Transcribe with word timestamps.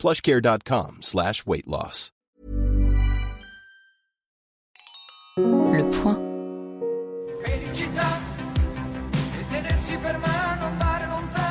plushcare.com 0.00 0.98
slash 1.02 1.44
weight 1.46 1.66
loss. 1.66 2.10
Le 5.36 5.82
point. 5.90 6.18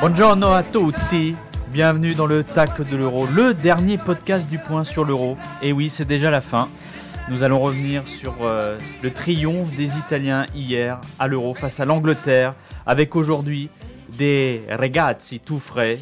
Buongiorno 0.00 0.52
a 0.52 0.62
tutti. 0.64 1.36
Bienvenue 1.68 2.14
dans 2.14 2.26
le 2.26 2.42
tacle 2.42 2.84
de 2.84 2.96
l'euro, 2.96 3.26
le 3.26 3.54
dernier 3.54 3.96
podcast 3.96 4.48
du 4.48 4.58
point 4.58 4.82
sur 4.82 5.04
l'euro. 5.04 5.36
Et 5.62 5.72
oui, 5.72 5.88
c'est 5.88 6.04
déjà 6.04 6.30
la 6.30 6.40
fin. 6.40 6.68
Nous 7.28 7.44
allons 7.44 7.60
revenir 7.60 8.08
sur 8.08 8.34
euh, 8.42 8.76
le 9.02 9.12
triomphe 9.12 9.72
des 9.76 9.98
Italiens 9.98 10.46
hier 10.52 11.00
à 11.20 11.28
l'euro 11.28 11.54
face 11.54 11.78
à 11.78 11.84
l'Angleterre, 11.84 12.54
avec 12.86 13.14
aujourd'hui 13.14 13.68
des 14.18 14.62
ragazzi 14.68 15.38
tout 15.38 15.60
frais, 15.60 15.98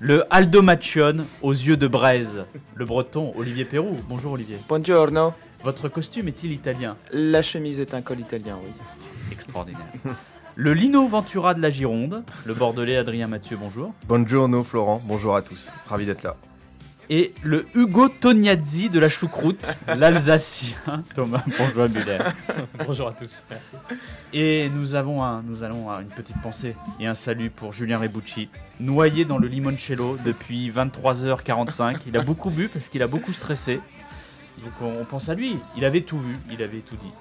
le 0.00 0.24
Aldo 0.30 0.62
Macion 0.62 1.16
aux 1.42 1.52
yeux 1.52 1.76
de 1.76 1.86
braise, 1.86 2.44
le 2.74 2.84
breton 2.84 3.32
Olivier 3.36 3.64
Perrou. 3.64 3.96
Bonjour 4.08 4.32
Olivier. 4.32 4.58
Buongiorno. 4.68 5.32
Votre 5.62 5.88
costume 5.88 6.28
est-il 6.28 6.52
italien? 6.52 6.96
La 7.12 7.42
chemise 7.42 7.80
est 7.80 7.94
un 7.94 8.02
col 8.02 8.20
italien, 8.20 8.58
oui. 8.62 8.70
Extraordinaire. 9.32 9.86
Le 10.54 10.72
Lino 10.72 11.06
Ventura 11.06 11.54
de 11.54 11.60
la 11.60 11.70
Gironde, 11.70 12.24
le 12.44 12.54
Bordelais 12.54 12.96
Adrien 12.96 13.28
Mathieu, 13.28 13.58
bonjour. 13.60 13.92
Bonjour 14.08 14.48
Florent, 14.66 15.02
bonjour 15.04 15.36
à 15.36 15.42
tous, 15.42 15.72
ravi 15.86 16.06
d'être 16.06 16.22
là. 16.22 16.36
Et 17.08 17.32
le 17.44 17.66
Hugo 17.74 18.08
Tognazzi 18.08 18.88
de 18.88 18.98
la 18.98 19.08
choucroute, 19.08 19.78
l'Alsacien 19.86 21.04
Thomas 21.14 21.42
Bonjour 21.56 21.88
Muller. 21.88 22.18
bonjour 22.86 23.08
à 23.08 23.12
tous, 23.12 23.42
merci. 23.48 23.74
Et 24.32 24.68
nous, 24.74 24.96
avons 24.96 25.22
un, 25.22 25.42
nous 25.42 25.62
allons 25.62 25.88
à 25.88 26.02
une 26.02 26.08
petite 26.08 26.40
pensée 26.42 26.74
et 26.98 27.06
un 27.06 27.14
salut 27.14 27.50
pour 27.50 27.72
Julien 27.72 27.98
Rebucci, 27.98 28.48
noyé 28.80 29.24
dans 29.24 29.38
le 29.38 29.46
limoncello 29.46 30.18
depuis 30.24 30.68
23h45. 30.70 31.98
Il 32.08 32.16
a 32.16 32.22
beaucoup 32.22 32.50
bu 32.50 32.68
parce 32.68 32.88
qu'il 32.88 33.02
a 33.04 33.06
beaucoup 33.06 33.32
stressé. 33.32 33.80
Donc 34.64 34.72
on, 34.80 35.00
on 35.00 35.04
pense 35.04 35.28
à 35.28 35.34
lui, 35.34 35.56
il 35.76 35.84
avait 35.84 36.00
tout 36.00 36.18
vu, 36.18 36.36
il 36.50 36.60
avait 36.60 36.80
tout 36.80 36.96
dit. 36.96 37.12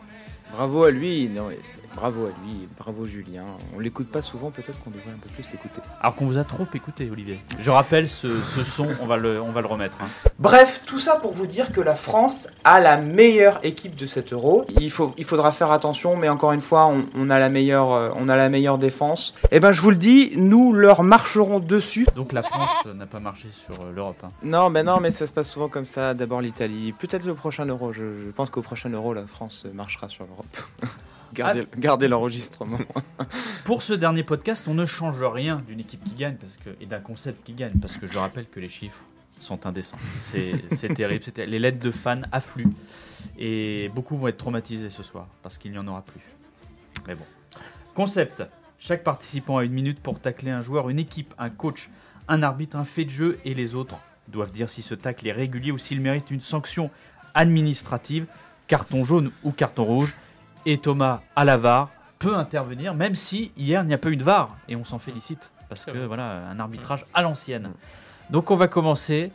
Bravo 0.52 0.86
à 0.86 0.92
lui, 0.92 1.30
non, 1.30 1.50
bravo 1.96 2.26
à 2.26 2.30
lui, 2.44 2.68
bravo 2.78 3.06
Julien. 3.08 3.44
On 3.76 3.80
l'écoute 3.80 4.08
pas 4.12 4.22
souvent, 4.22 4.52
peut-être 4.52 4.78
qu'on 4.84 4.90
devrait 4.92 5.12
un 5.12 5.20
peu 5.22 5.30
plus 5.30 5.50
l'écouter. 5.52 5.82
Alors 6.02 6.16
qu'on 6.16 6.26
vous 6.26 6.38
a 6.38 6.44
trop 6.44 6.66
écouté, 6.74 7.10
Olivier. 7.12 7.40
Je 7.60 7.72
rappelle 7.72 8.08
ce, 8.10 8.42
ce 8.44 8.64
son, 8.64 8.88
on 9.02 9.06
va 9.06 9.18
le, 9.18 9.42
on 9.42 9.52
va 9.52 9.62
le 9.62 9.68
remettre. 9.68 9.98
hein. 10.02 10.08
Bref, 10.40 10.84
tout 10.86 11.00
ça 11.00 11.16
pour 11.16 11.32
vous 11.32 11.48
dire 11.48 11.72
que 11.72 11.82
la 11.82 11.96
France 11.96 12.48
a 12.64 12.80
la 12.80 12.98
meilleure 12.98 13.60
équipe 13.64 13.96
de 13.96 14.06
cet 14.06 14.34
euro. 14.34 14.66
Il, 14.80 14.92
faut, 14.92 15.14
il 15.18 15.24
faudra 15.24 15.52
faire 15.52 15.72
attention, 15.72 16.16
mais 16.18 16.30
encore 16.30 16.52
une 16.52 16.62
fois, 16.62 16.86
on, 16.88 17.06
on 17.16 17.30
a, 17.30 17.40
la 17.40 17.50
meilleure, 17.50 17.92
euh, 17.94 18.10
on 18.16 18.28
a 18.30 18.36
la 18.36 18.50
meilleure 18.50 18.78
défense. 18.78 19.34
Et 19.52 19.60
ben 19.60 19.72
je 19.72 19.82
vous 19.82 19.90
le 19.92 19.96
dis, 19.96 20.34
nous 20.36 20.74
leur 20.74 21.04
marcherons 21.04 21.60
dessus. 21.60 22.06
Donc 22.16 22.34
la 22.34 22.44
France 22.44 22.86
n'a 22.94 23.06
pas 23.08 23.20
marché 23.20 23.48
sur 23.52 23.74
euh, 23.86 23.92
l'Europe. 23.94 24.18
hein. 24.24 24.30
Non, 24.44 24.70
mais 24.70 24.84
non, 24.84 25.00
mais 25.00 25.12
ça 25.12 25.26
se 25.28 25.34
passe 25.34 25.50
souvent 25.50 25.70
comme 25.70 25.86
ça. 25.86 26.14
D'abord 26.14 26.42
l'Italie, 26.42 26.92
peut-être 26.94 27.26
le 27.26 27.34
prochain 27.36 27.66
euro. 27.66 27.94
Je, 27.94 28.02
je 28.26 28.32
pense 28.32 28.50
qu'au 28.50 28.62
prochain 28.62 28.90
euro, 28.90 29.14
la 29.14 29.26
France 29.26 29.66
marchera 29.74 30.10
sur 30.10 30.26
l'Europe. 30.26 30.46
gardez 31.36 31.66
gardez 31.78 32.08
l'enregistrement. 32.08 32.80
Pour 33.66 33.82
ce 33.84 33.94
dernier 33.94 34.24
podcast, 34.24 34.66
on 34.68 34.74
ne 34.74 34.86
change 34.86 35.22
rien 35.22 35.64
d'une 35.68 35.80
équipe 35.80 36.04
qui 36.04 36.16
gagne 36.16 36.36
parce 36.36 36.58
que, 36.58 36.70
et 36.82 36.86
d'un 36.86 37.00
concept 37.00 37.44
qui 37.46 37.54
gagne, 37.54 37.74
parce 37.80 37.98
que 37.98 38.08
je 38.08 38.18
rappelle 38.18 38.48
que 38.50 38.60
les 38.60 38.70
chiffres 38.70 39.02
sont 39.40 39.66
indécents. 39.68 39.98
C'est 40.20 40.94
terrible. 40.96 41.24
c'est 41.24 41.32
ter- 41.32 41.46
Les 41.48 41.60
lettres 41.60 41.80
de 41.80 41.92
fans 41.92 42.22
affluent 42.32 42.74
et 43.38 43.90
beaucoup 43.94 44.16
vont 44.18 44.28
être 44.28 44.38
traumatisés 44.38 44.90
ce 44.90 45.04
soir 45.04 45.28
parce 45.44 45.58
qu'il 45.58 45.72
n'y 45.72 45.78
en 45.78 45.88
aura 45.88 46.02
plus. 46.04 46.22
Mais 47.08 47.16
bon. 47.16 47.26
Concept. 47.94 48.44
Chaque 48.78 49.04
participant 49.04 49.58
a 49.58 49.64
une 49.64 49.72
minute 49.72 50.00
pour 50.00 50.20
tacler 50.20 50.52
un 50.52 50.62
joueur, 50.62 50.90
une 50.90 51.00
équipe, 51.00 51.34
un 51.38 51.50
coach, 51.50 51.90
un 52.28 52.44
arbitre, 52.44 52.78
un 52.78 52.86
fait 52.86 53.06
de 53.06 53.10
jeu 53.10 53.40
et 53.46 53.54
les 53.54 53.74
autres 53.76 53.98
doivent 54.28 54.52
dire 54.52 54.70
si 54.70 54.82
ce 54.82 54.94
tacle 54.96 55.28
est 55.28 55.32
régulier 55.32 55.72
ou 55.72 55.78
s'il 55.78 56.02
mérite 56.02 56.30
une 56.32 56.42
sanction 56.42 56.90
administrative, 57.34 58.26
carton 58.68 59.04
jaune 59.06 59.32
ou 59.44 59.52
carton 59.52 59.84
rouge. 59.86 60.14
Et 60.66 60.78
Thomas 60.78 61.22
à 61.36 61.46
la 61.46 61.58
VAR 61.58 61.90
peut 62.18 62.36
intervenir, 62.36 62.96
même 62.96 63.16
si 63.16 63.52
hier 63.56 63.84
il 63.84 63.88
n'y 63.88 63.94
a 63.94 63.98
pas 63.98 64.10
eu 64.10 64.18
de 64.18 64.24
VAR. 64.24 64.58
Et 64.68 64.76
on 64.76 64.84
s'en 64.84 65.00
félicite 65.00 65.52
parce 65.70 65.86
que 65.86 66.06
voilà 66.06 66.48
un 66.50 66.60
arbitrage 66.60 67.06
à 67.14 67.22
l'ancienne. 67.22 67.72
Donc 68.30 68.52
on 68.52 68.56
va 68.56 68.68
commencer 68.68 69.32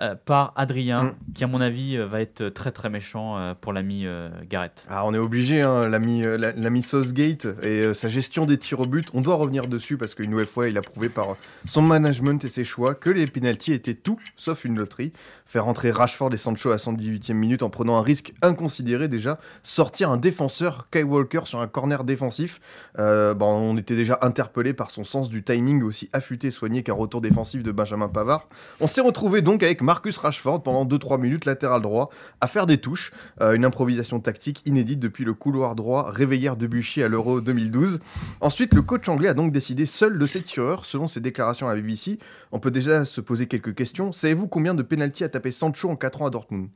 euh, 0.00 0.14
par 0.24 0.52
Adrien, 0.56 1.04
Mm. 1.04 1.14
qui 1.34 1.44
à 1.44 1.46
mon 1.46 1.60
avis 1.60 1.96
euh, 1.96 2.06
va 2.06 2.20
être 2.20 2.48
très 2.48 2.70
très 2.70 2.88
méchant 2.90 3.38
euh, 3.38 3.54
pour 3.60 3.72
l'ami 3.72 4.06
euh, 4.06 4.28
Gareth. 4.48 4.84
Ah, 4.88 5.04
on 5.06 5.14
est 5.14 5.18
obligé, 5.18 5.62
hein, 5.62 5.88
l'ami 5.88 6.22
la- 6.22 6.52
l'ami 6.52 6.82
Southgate 6.82 7.46
et 7.62 7.92
sa 7.94 8.08
gestion 8.08 8.46
des 8.46 8.58
tirs 8.58 8.80
au 8.80 8.86
but. 8.86 9.08
On 9.14 9.20
doit 9.20 9.36
revenir 9.36 9.66
dessus 9.66 9.96
parce 9.96 10.14
qu'une 10.14 10.30
nouvelle 10.30 10.46
fois, 10.46 10.68
il 10.68 10.76
a 10.78 10.80
prouvé 10.82 11.08
par 11.08 11.36
son 11.64 11.82
management 11.82 12.44
et 12.44 12.48
ses 12.48 12.64
choix 12.64 12.94
que 12.94 13.10
les 13.10 13.26
pénalties 13.26 13.72
étaient 13.72 13.94
tout 13.94 14.18
sauf 14.36 14.64
une 14.64 14.76
loterie. 14.78 15.12
Faire 15.46 15.68
entrer 15.68 15.90
Rashford 15.90 16.32
et 16.34 16.36
Sancho 16.36 16.70
à 16.70 16.76
118e 16.76 17.34
minute 17.34 17.62
en 17.62 17.70
prenant 17.70 17.96
un 17.98 18.02
risque 18.02 18.32
inconsidéré 18.42 19.08
déjà, 19.08 19.38
sortir 19.62 20.10
un 20.10 20.16
défenseur 20.16 20.88
Kyle 20.90 21.04
Walker 21.04 21.40
sur 21.44 21.60
un 21.60 21.68
corner 21.68 22.04
défensif. 22.04 22.60
Bon, 22.96 23.34
on 23.46 23.76
était 23.76 23.96
déjà 23.96 24.18
interpellé 24.22 24.72
par 24.74 24.90
son 24.90 25.04
sens 25.04 25.28
du 25.30 25.42
timing 25.42 25.82
aussi 25.82 26.08
affûté 26.12 26.48
et 26.48 26.50
soigné 26.50 26.82
qu'un 26.82 26.94
retour 26.94 27.20
défensif 27.20 27.62
de 27.62 27.72
Benjamin 27.72 28.08
Pavard. 28.08 28.48
On 28.80 28.86
s'est 28.86 29.00
retrouvé 29.00 29.42
donc 29.42 29.62
avec 29.62 29.80
Marcus 29.84 30.18
Rashford 30.18 30.62
pendant 30.62 30.84
2-3 30.84 31.20
minutes 31.20 31.44
latéral 31.44 31.82
droit 31.82 32.08
à 32.40 32.48
faire 32.48 32.66
des 32.66 32.78
touches. 32.78 33.12
Euh, 33.40 33.52
une 33.52 33.64
improvisation 33.64 34.18
tactique 34.18 34.62
inédite 34.66 34.98
depuis 34.98 35.24
le 35.24 35.34
couloir 35.34 35.74
droit 35.74 36.10
réveillère 36.10 36.56
de 36.56 36.66
Buchy 36.66 37.02
à 37.02 37.08
l'Euro 37.08 37.40
2012. 37.40 38.00
Ensuite, 38.40 38.74
le 38.74 38.82
coach 38.82 39.08
anglais 39.08 39.28
a 39.28 39.34
donc 39.34 39.52
décidé 39.52 39.86
seul 39.86 40.18
de 40.18 40.26
ses 40.26 40.42
tireurs, 40.42 40.84
selon 40.84 41.06
ses 41.06 41.20
déclarations 41.20 41.68
à 41.68 41.74
la 41.74 41.80
BBC. 41.80 42.18
On 42.50 42.58
peut 42.58 42.70
déjà 42.70 43.04
se 43.04 43.20
poser 43.20 43.46
quelques 43.46 43.74
questions. 43.74 44.12
Savez-vous 44.12 44.48
combien 44.48 44.74
de 44.74 44.82
pénalty 44.82 45.22
a 45.24 45.28
tapé 45.28 45.52
Sancho 45.52 45.88
en 45.88 45.96
4 45.96 46.22
ans 46.22 46.26
à 46.26 46.30
Dortmund? 46.30 46.68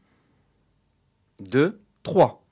Deux, 1.40 1.80
3. 2.02 2.47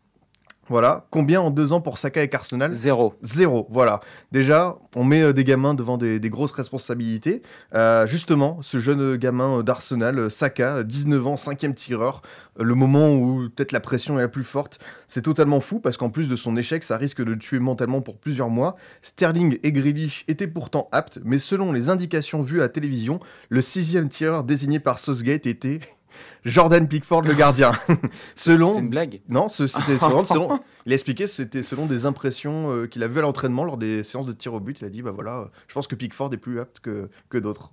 Voilà. 0.69 1.07
Combien 1.11 1.41
en 1.41 1.51
2 1.51 1.73
ans 1.73 1.81
pour 1.81 1.99
Saka 1.99 2.25
et 2.25 2.35
Arsenal? 2.35 2.73
Zéro. 2.73 3.15
Zéro, 3.23 3.67
voilà. 3.71 4.01
Déjà, 4.33 4.77
on 4.95 5.05
met 5.05 5.23
euh, 5.23 5.33
des 5.33 5.45
gamins 5.45 5.75
devant 5.75 5.97
des, 5.97 6.19
des 6.19 6.31
grosses 6.31 6.53
responsabilités. 6.53 7.43
Euh, 7.75 8.07
justement, 8.07 8.59
ce 8.63 8.79
jeune 8.79 9.17
gamin 9.17 9.59
euh, 9.59 9.63
d'Arsenal, 9.63 10.19
euh, 10.19 10.31
Saka, 10.31 10.79
euh, 10.79 10.83
19 10.83 11.27
ans, 11.27 11.37
cinquième 11.37 11.75
tireur, 11.75 12.23
le 12.59 12.75
moment 12.75 13.13
où 13.13 13.49
peut-être 13.55 13.73
la 13.73 13.81
pression 13.81 14.19
est 14.19 14.23
la 14.23 14.29
plus 14.29 14.45
forte, 14.45 14.79
c'est 15.07 15.23
totalement 15.23 15.61
fou 15.61 15.79
parce 15.79 15.97
qu'en 15.97 16.11
plus 16.11 16.29
de 16.29 16.37
son 16.37 16.57
échec, 16.57 16.85
ça 16.85 16.97
risque 16.97 17.19
de 17.19 17.31
le 17.31 17.39
tuer 17.39 17.59
mentalement 17.59 18.01
pour 18.01 18.19
plusieurs 18.19 18.49
mois. 18.49 18.75
Sterling 19.03 19.59
et 19.63 19.73
Grealish 19.73 20.25
étaient 20.29 20.47
pourtant 20.47 20.89
aptes, 20.93 21.19
mais 21.25 21.39
selon 21.39 21.73
les 21.73 21.91
indications 21.91 22.43
vues 22.43 22.59
à 22.61 22.65
la 22.65 22.69
télévision, 22.69 23.21
le 23.51 23.61
sixième 23.61 24.09
tireur 24.09 24.45
désigné 24.45 24.81
par 24.81 24.99
Southgate 24.99 25.47
était 25.47 25.81
Jordan 26.45 26.87
Pickford, 26.89 27.23
le 27.23 27.35
gardien. 27.35 27.73
selon 28.35 28.73
C'est 28.75 28.81
une 28.81 28.89
blague. 28.89 29.21
non, 29.29 29.49
ce- 29.49 29.67
c'était 29.67 29.99
selon, 29.99 30.59
il 30.87 30.93
a 30.93 30.95
expliqué 30.95 31.25
que 31.25 31.31
c'était 31.31 31.63
selon 31.63 31.87
des 31.87 32.07
impressions 32.07 32.71
euh, 32.71 32.87
qu'il 32.87 33.03
a 33.03 33.09
vues 33.09 33.19
à 33.19 33.23
l'entraînement 33.23 33.65
lors 33.65 33.77
des 33.77 34.03
séances 34.03 34.27
de 34.27 34.33
tir 34.33 34.55
au 34.55 34.61
but. 34.61 34.81
Il 34.81 34.85
a 34.85 34.91
dit 34.91 35.03
bah 35.03 35.13
voilà, 35.13 35.39
euh, 35.41 35.45
je 35.69 35.75
pense 35.75 35.87
que 35.87 35.95
Pickford 35.95 36.33
est 36.33 36.37
plus 36.39 36.61
apte 36.61 36.81
que, 36.81 37.09
que 37.29 37.39
d'autres. 37.39 37.71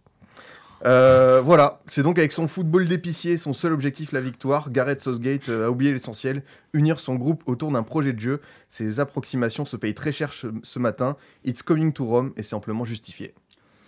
Euh, 0.85 1.41
voilà, 1.41 1.79
c'est 1.87 2.03
donc 2.03 2.19
avec 2.19 2.33
son 2.33 2.49
football 2.49 2.85
d'épicier, 2.89 3.37
son 3.37 3.53
seul 3.53 3.71
objectif 3.71 4.11
la 4.11 4.19
victoire. 4.19 4.69
Gareth 4.69 4.99
Southgate 4.99 5.47
euh, 5.47 5.67
a 5.67 5.69
oublié 5.69 5.93
l'essentiel, 5.93 6.43
unir 6.73 6.99
son 6.99 7.15
groupe 7.15 7.41
autour 7.45 7.71
d'un 7.71 7.83
projet 7.83 8.11
de 8.11 8.19
jeu. 8.19 8.41
Ces 8.67 8.99
approximations 8.99 9.63
se 9.63 9.77
payent 9.77 9.93
très 9.93 10.11
cher 10.11 10.33
ce, 10.33 10.47
ce 10.61 10.79
matin. 10.79 11.15
It's 11.45 11.63
coming 11.63 11.93
to 11.93 12.05
Rome 12.05 12.33
et 12.35 12.43
c'est 12.43 12.55
amplement 12.55 12.83
justifié. 12.83 13.33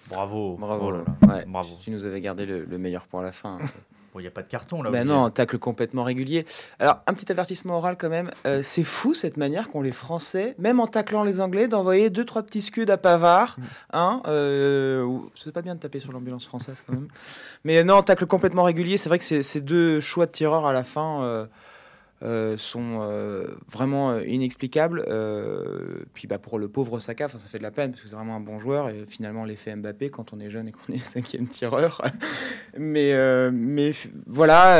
Bravo. 0.10 0.56
Bravo. 0.58 0.86
Oh 0.86 0.92
là 0.92 1.04
là. 1.28 1.36
Ouais, 1.36 1.46
Bravo. 1.46 1.76
Tu 1.82 1.92
nous 1.92 2.06
avais 2.06 2.22
gardé 2.22 2.46
le, 2.46 2.64
le 2.64 2.78
meilleur 2.78 3.08
pour 3.08 3.22
la 3.22 3.34
fin. 3.34 3.58
Bon, 3.58 3.66
il 4.20 4.24
n'y 4.24 4.28
a 4.28 4.32
pas 4.32 4.42
de 4.44 4.48
carton 4.48 4.82
là. 4.84 4.90
Ben 4.92 5.06
non, 5.08 5.30
tacle 5.30 5.58
complètement 5.58 6.04
régulier. 6.04 6.46
Alors, 6.80 7.00
un 7.08 7.14
petit 7.14 7.32
avertissement 7.32 7.78
oral 7.78 7.96
quand 7.98 8.10
même. 8.10 8.32
Euh, 8.48 8.62
c'est 8.64 8.84
fou 8.84 9.14
cette 9.14 9.38
manière 9.38 9.70
qu'ont 9.70 9.82
les 9.82 9.92
Français, 9.92 10.56
même 10.58 10.80
en 10.80 10.88
taclant 10.88 11.24
les 11.24 11.40
Anglais, 11.40 11.68
d'envoyer 11.68 12.10
deux 12.10 12.26
trois 12.26 12.44
petits 12.44 12.62
scuds 12.62 12.90
à 12.90 12.98
Pavard. 12.98 13.58
Hein, 13.94 14.22
euh, 14.28 15.06
c'est 15.36 15.52
pas 15.54 15.62
bien 15.62 15.76
de 15.76 15.80
taper 15.80 16.00
sur 16.00 16.12
l'ambulance 16.12 16.46
française 16.46 16.84
quand 16.86 16.94
même. 16.94 17.08
Mais 17.64 17.84
non, 17.84 18.02
tacle 18.02 18.26
complètement 18.26 18.64
régulier. 18.64 18.98
C'est 18.98 19.10
vrai 19.10 19.18
que 19.20 19.26
c'est- 19.26 19.44
ces 19.44 19.62
deux 19.62 20.00
choix 20.02 20.26
de 20.26 20.32
tireurs 20.32 20.66
à 20.66 20.74
la 20.74 20.84
fin. 20.84 21.22
euh, 21.24 21.46
euh, 22.24 22.56
sont 22.56 23.00
euh, 23.02 23.46
vraiment 23.70 24.12
euh, 24.12 24.26
inexplicables. 24.26 25.04
Puis 26.14 26.28
bah, 26.28 26.40
pour 26.40 26.58
le 26.60 26.70
pauvre 26.70 27.02
Saka, 27.02 27.28
ça 27.28 27.38
fait 27.40 27.58
de 27.58 27.64
la 27.64 27.72
peine 27.72 27.92
parce 27.92 28.04
que 28.04 28.08
c'est 28.08 28.16
vraiment 28.16 28.38
un 28.38 28.40
bon 28.40 28.58
joueur 28.58 28.90
et 28.90 29.06
finalement 29.06 29.44
l'effet 29.44 29.76
Mbappé 29.76 30.10
quand 30.10 30.32
on 30.32 30.40
est 30.40 30.50
jeune 30.50 30.70
et 30.70 30.72
qu'on 30.72 30.94
est 30.94 31.00
cinquième 31.04 31.48
tireur. 31.48 32.02
mais 32.78 33.14
mais 33.52 33.92
voilà, 34.28 34.80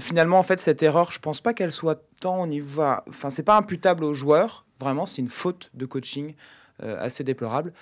finalement 0.00 0.38
en 0.38 0.42
fait 0.42 0.60
cette 0.60 0.82
erreur, 0.82 1.12
je 1.12 1.18
pense 1.18 1.40
pas 1.40 1.54
qu'elle 1.54 1.72
soit 1.72 2.04
tant 2.20 2.42
au 2.42 2.46
niveau, 2.46 2.82
enfin 3.08 3.30
c'est 3.30 3.42
pas 3.42 3.56
imputable 3.56 4.04
aux 4.04 4.14
joueurs, 4.14 4.66
vraiment 4.78 5.06
c'est 5.06 5.22
une 5.22 5.28
faute 5.28 5.70
de 5.74 5.86
coaching 5.86 6.34
assez 6.82 7.24
déplorable. 7.24 7.72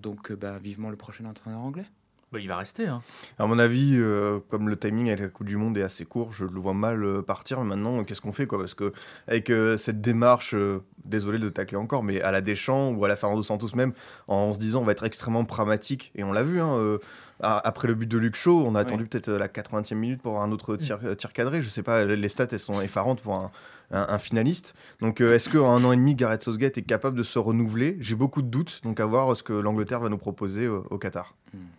Donc 0.00 0.32
bah, 0.32 0.58
vivement 0.62 0.90
le 0.90 0.96
prochain 0.96 1.24
entraîneur 1.24 1.60
anglais. 1.60 1.86
Bah, 2.32 2.40
il 2.40 2.48
va 2.48 2.56
rester. 2.56 2.86
Hein. 2.86 3.02
À 3.38 3.46
mon 3.46 3.58
avis, 3.58 3.94
euh, 3.94 4.40
comme 4.48 4.68
le 4.68 4.76
timing 4.76 5.08
avec 5.08 5.20
la 5.20 5.28
Coupe 5.28 5.46
du 5.46 5.56
Monde 5.56 5.78
est 5.78 5.82
assez 5.82 6.04
court, 6.04 6.32
je 6.32 6.44
le 6.44 6.60
vois 6.60 6.74
mal 6.74 7.04
euh, 7.04 7.22
partir. 7.22 7.60
Mais 7.60 7.76
maintenant, 7.76 8.02
qu'est-ce 8.02 8.20
qu'on 8.20 8.32
fait 8.32 8.46
quoi? 8.46 8.58
Parce 8.58 8.74
que 8.74 8.92
avec 9.28 9.48
euh, 9.48 9.76
cette 9.76 10.00
démarche, 10.00 10.56
désolé 11.04 11.38
de 11.38 11.48
tacler 11.48 11.76
encore, 11.76 12.02
mais 12.02 12.20
à 12.22 12.32
la 12.32 12.40
Deschamps 12.40 12.90
ou 12.90 13.04
à 13.04 13.08
la 13.08 13.14
Fernando 13.14 13.44
Santos 13.44 13.76
même, 13.76 13.92
en 14.26 14.52
se 14.52 14.58
disant 14.58 14.80
on 14.80 14.84
va 14.84 14.92
être 14.92 15.04
extrêmement 15.04 15.44
pragmatique, 15.44 16.10
et 16.16 16.24
on 16.24 16.32
l'a 16.32 16.42
vu. 16.42 16.60
Hein, 16.60 16.98
après 17.40 17.86
le 17.86 17.94
but 17.94 18.08
de 18.08 18.18
Luc 18.18 18.34
Shaw, 18.34 18.64
on 18.66 18.74
a 18.74 18.80
attendu 18.80 19.04
peut-être 19.04 19.30
la 19.30 19.48
80e 19.48 19.94
minute 19.94 20.22
pour 20.22 20.40
un 20.40 20.50
autre 20.52 20.76
tir, 20.76 20.98
euh, 21.04 21.14
tir 21.14 21.32
cadré. 21.32 21.60
Je 21.60 21.68
sais 21.68 21.82
pas, 21.82 22.04
les 22.04 22.28
stats 22.28 22.46
elles 22.50 22.58
sont 22.58 22.80
effarantes 22.80 23.20
pour 23.20 23.34
un, 23.34 23.50
un- 23.90 24.18
finaliste. 24.18 24.74
Donc 25.00 25.20
euh, 25.20 25.34
est-ce 25.34 25.48
qu'en 25.50 25.74
un 25.76 25.84
an 25.84 25.92
et 25.92 25.96
demi, 25.96 26.14
Gareth 26.14 26.42
Southgate 26.42 26.78
est 26.78 26.82
capable 26.82 27.16
de 27.16 27.22
se 27.22 27.38
renouveler? 27.38 27.96
J'ai 28.00 28.14
beaucoup 28.14 28.42
de 28.42 28.48
doutes. 28.48 28.80
Donc 28.84 29.00
à 29.00 29.06
voir 29.06 29.36
ce 29.36 29.42
que 29.42 29.52
l'Angleterre 29.52 30.00
va 30.00 30.08
nous 30.08 30.18
proposer 30.18 30.66
euh, 30.66 30.80
au 30.90 30.98
Qatar. 30.98 31.34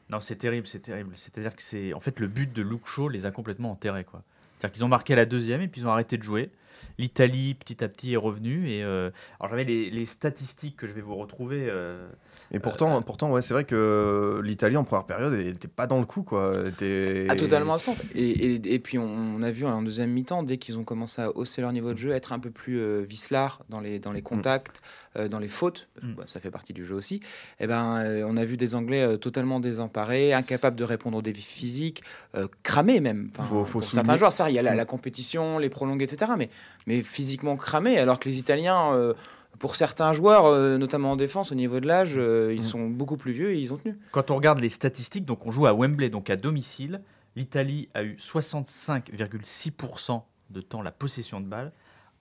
Non, 0.10 0.20
c'est 0.22 0.38
terrible, 0.38 0.66
c'est 0.68 0.80
terrible. 0.82 1.12
C'est-à-dire 1.16 1.56
que 1.56 1.62
c'est. 1.62 1.94
En 1.94 2.00
fait, 2.00 2.20
le 2.20 2.28
but 2.28 2.52
de 2.52 2.62
Luke 2.62 2.86
Shaw 2.88 3.10
les 3.10 3.26
a 3.26 3.32
complètement 3.32 3.72
enterrés. 3.72 4.06
quoi. 4.06 4.24
C'est-à-dire 4.58 4.74
qu'ils 4.74 4.86
ont 4.86 4.88
marqué 4.88 5.16
la 5.16 5.26
deuxième 5.26 5.62
et 5.62 5.68
puis 5.68 5.82
ils 5.82 5.88
ont 5.88 5.92
arrêté 5.92 6.18
de 6.18 6.24
jouer. 6.24 6.50
L'Italie, 6.98 7.54
petit 7.56 7.84
à 7.84 7.88
petit, 7.88 8.14
est 8.14 8.18
revenue. 8.18 8.70
Et, 8.70 8.84
euh, 8.84 9.10
Alors, 9.40 9.50
j'avais 9.52 9.64
les, 9.64 9.90
les 9.90 10.06
statistiques 10.06 10.76
que 10.78 10.88
je 10.88 10.94
vais 10.94 11.02
vous 11.02 11.16
retrouver. 11.16 11.68
euh, 11.70 12.08
Et 12.52 12.60
pourtant, 12.60 13.02
pourtant 13.02 13.32
ouais, 13.32 13.42
c'est 13.42 13.54
vrai 13.54 13.64
que 13.66 14.42
l'Italie 14.44 14.78
en 14.78 14.84
première 14.84 15.06
période, 15.06 15.34
elle 15.34 15.48
était 15.48 15.68
pas 15.68 15.88
dans 15.88 16.00
le 16.00 16.06
coup, 16.06 16.24
quoi. 16.24 16.52
Était- 16.68 17.28
Ah, 17.30 17.36
totalement 17.36 17.74
absente. 17.76 17.98
Et, 18.16 18.56
et, 18.56 18.74
et 18.74 18.80
puis 18.80 18.98
on, 18.98 19.06
on 19.08 19.42
a 19.44 19.52
vu 19.52 19.66
en 19.66 19.82
deuxième 19.82 20.12
mi-temps, 20.12 20.44
dès 20.44 20.58
qu'ils 20.58 20.78
ont 20.78 20.84
commencé 20.84 21.22
à 21.22 21.36
hausser 21.36 21.62
leur 21.62 21.72
niveau 21.72 21.94
de 21.94 21.98
jeu, 21.98 22.12
être 22.12 22.34
un 22.34 22.40
peu 22.40 22.52
plus 22.52 22.80
euh, 22.80 23.02
vicelard 23.08 23.62
dans 23.70 23.80
les, 23.80 24.00
dans 24.00 24.12
les 24.12 24.22
contacts, 24.22 24.82
euh, 25.18 25.28
dans 25.28 25.40
les 25.40 25.48
fautes, 25.48 25.88
parce 25.96 26.06
que, 26.06 26.12
Mm. 26.12 26.16
bah, 26.16 26.24
ça 26.28 26.40
fait 26.40 26.52
partie 26.52 26.74
du 26.74 26.86
jeu 26.86 26.96
aussi, 26.96 27.20
et 27.60 27.68
ben, 27.68 27.98
euh, 27.98 28.24
on 28.28 28.38
a 28.38 28.46
vu 28.46 28.56
des 28.58 28.76
Anglais 28.76 29.02
euh, 29.02 29.18
totalement 29.18 29.60
désemparés, 29.60 30.34
incapables 30.34 30.76
de 30.76 30.84
répondre 30.84 31.18
aux 31.18 31.22
défis 31.22 31.42
physiques, 31.44 32.04
euh, 32.36 32.48
cramés 32.64 33.00
même. 33.00 33.30
Enfin, 33.34 33.44
Faut- 33.44 33.66
faut 33.66 33.80
pour 33.80 33.92
certains 33.92 34.18
joueurs, 34.18 34.34
ça, 34.34 34.50
il 34.50 34.54
y 34.56 34.60
a 34.60 34.62
la, 34.62 34.74
Mm. 34.74 34.78
la 34.78 34.86
compétition, 34.86 35.60
les 35.60 35.70
prolongés, 35.70 36.04
etc. 36.04 36.32
Mais, 36.38 36.50
mais 36.88 37.02
physiquement 37.02 37.56
cramés, 37.58 37.98
alors 37.98 38.20
que 38.20 38.30
les 38.30 38.38
Italiens... 38.40 38.94
euh, 38.94 39.14
pour 39.60 39.76
certains 39.76 40.14
joueurs, 40.14 40.46
euh, 40.46 40.78
notamment 40.78 41.14
en 41.14 41.16
défense, 41.16 41.52
au 41.52 41.56
niveau 41.56 41.80
de 41.80 41.88
l'âge, 41.88 42.14
euh, 42.16 42.54
ils 42.54 42.60
Mm. 42.60 42.62
sont 42.62 42.88
beaucoup 42.90 43.18
plus 43.18 43.32
vieux 43.32 43.54
et 43.54 43.60
ils 43.60 43.74
ont 43.74 43.78
tenu. 43.78 43.98
Quand 44.12 44.30
on 44.30 44.36
regarde 44.36 44.60
les 44.60 44.70
statistiques, 44.70 45.26
donc 45.26 45.48
on 45.48 45.52
joue 45.52 45.66
à 45.66 45.74
Wembley, 45.74 46.12
donc 46.12 46.30
à 46.30 46.36
domicile. 46.36 47.02
L'Italie 47.36 47.90
a 47.96 48.04
eu 48.04 48.16
65,6% 48.20 50.22
de 50.52 50.62
temps 50.62 50.82
la 50.82 50.92
possession 50.92 51.42
de 51.42 51.46
balle, 51.46 51.72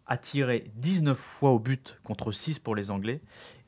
a 0.07 0.17
tiré 0.17 0.65
19 0.77 1.17
fois 1.19 1.51
au 1.51 1.59
but 1.59 1.99
contre 2.05 2.33
6 2.33 2.59
pour 2.59 2.75
les 2.75 2.91
Anglais 2.91 3.21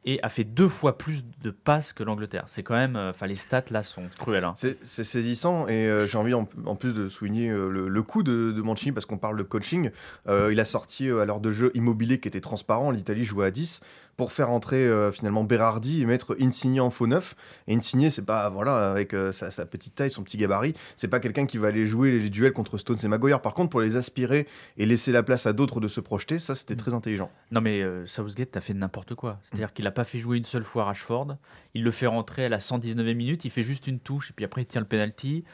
et 0.05 0.19
a 0.23 0.29
fait 0.29 0.45
deux 0.45 0.69
fois 0.69 0.97
plus 0.97 1.25
de 1.43 1.51
passes 1.51 1.93
que 1.93 2.03
l'Angleterre. 2.03 2.45
C'est 2.47 2.63
quand 2.63 2.75
même, 2.75 2.97
euh, 2.97 3.11
enfin 3.11 3.27
les 3.27 3.37
stats 3.37 3.65
là 3.71 3.83
sont 3.83 4.03
cruelles. 4.19 4.45
hein. 4.45 4.55
C'est 4.57 5.05
saisissant 5.05 5.67
et 5.69 5.87
euh, 5.89 6.07
j'ai 6.07 6.19
envie 6.19 6.35
en, 6.35 6.49
en 6.67 6.77
plus 6.77 6.95
de 6.95 7.09
souligner 7.09 7.51
euh, 7.51 7.69
le, 7.69 7.89
le 7.89 8.03
coup 8.03 8.23
de, 8.23 8.53
de 8.53 8.63
Mancini 8.63 8.93
parce 8.93 9.07
qu'on 9.07 9.19
parle 9.19 9.37
de 9.37 9.43
coaching. 9.43 9.91
Euh, 10.29 10.51
il 10.53 10.61
a 10.61 10.65
sorti 10.65 11.11
à 11.11 11.25
l'heure 11.25 11.41
de 11.41 11.51
jeu 11.53 11.71
immobilier 11.75 12.19
qui 12.21 12.29
était 12.29 12.41
transparent. 12.41 12.91
L'Italie 12.91 13.25
jouait 13.25 13.47
à 13.47 13.51
10 13.51 13.81
pour 14.17 14.33
faire 14.33 14.51
entrer 14.51 14.91
finalement 15.13 15.45
Berardi 15.45 16.03
et 16.03 16.05
mettre 16.05 16.37
Insigne 16.41 16.81
en 16.81 16.91
faux 16.91 17.07
neuf. 17.07 17.37
Et 17.69 17.77
Insigne, 17.77 18.11
c'est 18.11 18.25
pas 18.25 18.51
voilà 18.51 18.91
avec 18.91 19.15
sa, 19.31 19.53
sa 19.53 19.65
petite 19.65 19.95
taille, 19.95 20.11
son 20.11 20.25
petit 20.25 20.37
gabarit, 20.39 20.75
c'est 20.97 21.07
pas 21.07 21.21
quelqu'un 21.21 21.47
qui 21.47 21.57
va 21.57 21.69
aller 21.69 21.87
jouer 21.87 22.11
les, 22.11 22.19
les 22.19 22.29
duels 22.31 22.53
contre 22.53 22.79
Stones 22.79 22.99
et 23.01 23.07
Maguire. 23.07 23.41
Par 23.41 23.55
contre, 23.55 23.71
pour 23.71 23.81
les 23.81 23.95
aspirer 23.97 24.49
et 24.77 24.87
laisser 24.87 25.13
la 25.13 25.23
place 25.23 25.47
à 25.47 25.53
d'autres 25.53 25.79
de 25.79 25.87
se 25.87 26.01
projeter, 26.01 26.41
ça 26.41 26.57
c'était 26.57 26.75
très 26.75 26.95
intelligent. 26.95 27.31
Non 27.53 27.61
mais 27.61 27.81
Southgate 28.07 28.57
a 28.57 28.61
fait 28.61 28.75
n'importe 28.75 29.15
quoi. 29.15 29.39
C'est-à-dire 29.45 29.73
qu'il 29.73 29.87
n'a 29.89 29.93
pas 29.93 30.05
fait 30.05 30.19
jouer 30.19 30.39
une 30.39 30.45
seule 30.45 30.63
fois 30.65 30.85
Rashford. 30.85 31.37
Il 31.75 31.83
le 31.85 31.91
fait 31.91 32.07
rentrer 32.07 32.45
à 32.45 32.49
la 32.49 32.59
119e 32.59 33.15
minute, 33.15 33.45
il 33.45 33.51
fait 33.51 33.63
juste 33.63 33.87
une 33.87 33.99
touche 34.01 34.31
et 34.31 34.33
puis 34.33 34.45
après 34.45 34.63
il 34.63 34.67
tient 34.67 34.81
le 34.81 34.87
penalty. 34.87 35.45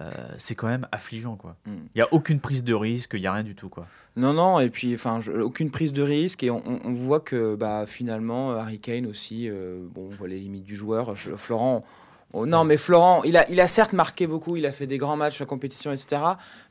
Euh, 0.00 0.10
c'est 0.38 0.54
quand 0.54 0.68
même 0.68 0.86
affligeant 0.92 1.36
quoi. 1.36 1.56
Mm. 1.66 1.72
Il 1.94 1.98
y 1.98 2.02
a 2.02 2.08
aucune 2.12 2.40
prise 2.40 2.62
de 2.62 2.72
risque, 2.74 3.14
il 3.14 3.20
y 3.20 3.26
a 3.26 3.32
rien 3.32 3.42
du 3.42 3.54
tout 3.56 3.68
quoi. 3.68 3.86
Non, 4.16 4.32
non, 4.32 4.60
et 4.60 4.70
puis 4.70 4.94
enfin, 4.94 5.20
aucune 5.42 5.70
prise 5.70 5.92
de 5.92 6.02
risque, 6.02 6.42
et 6.44 6.50
on, 6.50 6.62
on- 6.66 6.80
on 6.84 6.92
voit 6.92 7.20
que 7.20 7.56
bah, 7.56 7.84
finalement, 7.86 8.52
Harry 8.52 8.78
Kane 8.78 9.06
aussi, 9.06 9.48
euh, 9.48 9.80
bon, 9.92 10.06
on 10.06 10.14
voit 10.14 10.28
les 10.28 10.38
limites 10.38 10.64
du 10.64 10.76
joueur. 10.76 11.16
Je- 11.16 11.34
Florent, 11.36 11.84
oh, 12.32 12.46
non, 12.46 12.64
mais 12.64 12.76
Florent, 12.76 13.22
il 13.24 13.36
a, 13.36 13.48
il 13.50 13.60
a 13.60 13.68
certes 13.68 13.92
marqué 13.92 14.26
beaucoup, 14.26 14.56
il 14.56 14.66
a 14.66 14.72
fait 14.72 14.86
des 14.86 14.98
grands 14.98 15.16
matchs 15.16 15.40
en 15.40 15.46
compétition, 15.46 15.92
etc., 15.92 16.22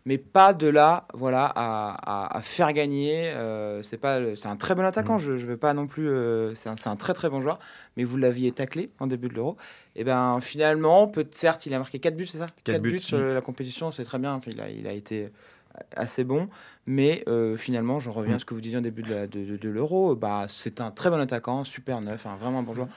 mais 0.05 0.17
pas 0.17 0.53
de 0.53 0.67
là, 0.67 1.05
voilà, 1.13 1.45
à, 1.55 2.25
à- 2.25 2.37
à 2.37 2.41
faire 2.41 2.71
gagner. 2.73 3.27
euh, 3.35 3.83
c'est 3.83 3.97
pas, 3.97 4.19
c'est 4.35 4.47
un 4.47 4.55
très 4.55 4.75
bon 4.75 4.83
attaquant, 4.83 5.17
je, 5.19 5.37
je 5.37 5.45
veux 5.45 5.57
pas 5.57 5.73
non 5.73 5.87
plus, 5.87 6.07
euh, 6.09 6.55
c'est 6.55 6.69
un, 6.69 6.75
c'est 6.75 6.89
un 6.89 6.95
très 6.95 7.13
très 7.13 7.29
bon 7.29 7.41
joueur, 7.41 7.59
mais 7.97 8.03
vous 8.03 8.17
l'aviez 8.17 8.51
taclé 8.51 8.91
en 8.99 9.07
début 9.07 9.27
de 9.29 9.33
l'Euro. 9.35 9.57
Et 9.95 10.03
ben 10.03 10.39
finalement, 10.41 11.07
peut 11.07 11.27
certes, 11.31 11.65
il 11.65 11.73
a 11.73 11.77
marqué 11.79 11.99
4 11.99 12.15
buts, 12.15 12.25
c'est 12.27 12.37
ça? 12.37 12.47
Quatre 12.63 12.81
buts, 12.81 12.99
sur 12.99 13.19
la 13.19 13.41
compétition, 13.41 13.91
c'est 13.91 14.05
très 14.05 14.19
bien. 14.19 14.33
Enfin, 14.35 14.51
il, 14.53 14.61
a, 14.61 14.69
il 14.69 14.87
a 14.87 14.93
été 14.93 15.31
assez 15.95 16.23
bon, 16.23 16.49
mais 16.87 17.23
euh, 17.27 17.55
finalement, 17.55 17.99
je 17.99 18.09
reviens 18.09 18.35
à 18.35 18.39
ce 18.39 18.45
que 18.45 18.53
vous 18.53 18.61
disiez 18.61 18.77
au 18.77 18.81
début 18.81 19.03
de, 19.03 19.13
la- 19.13 19.27
de, 19.27 19.43
de- 19.45 19.57
de 19.57 19.69
l'Euro. 19.69 20.15
Bah, 20.15 20.45
c'est 20.49 20.81
un 20.81 20.91
très 20.91 21.09
bon 21.09 21.19
attaquant, 21.19 21.63
super 21.63 21.99
neuf, 22.01 22.25
un 22.25 22.35
vraiment 22.35 22.63
bon 22.63 22.73
joueur. 22.73 22.87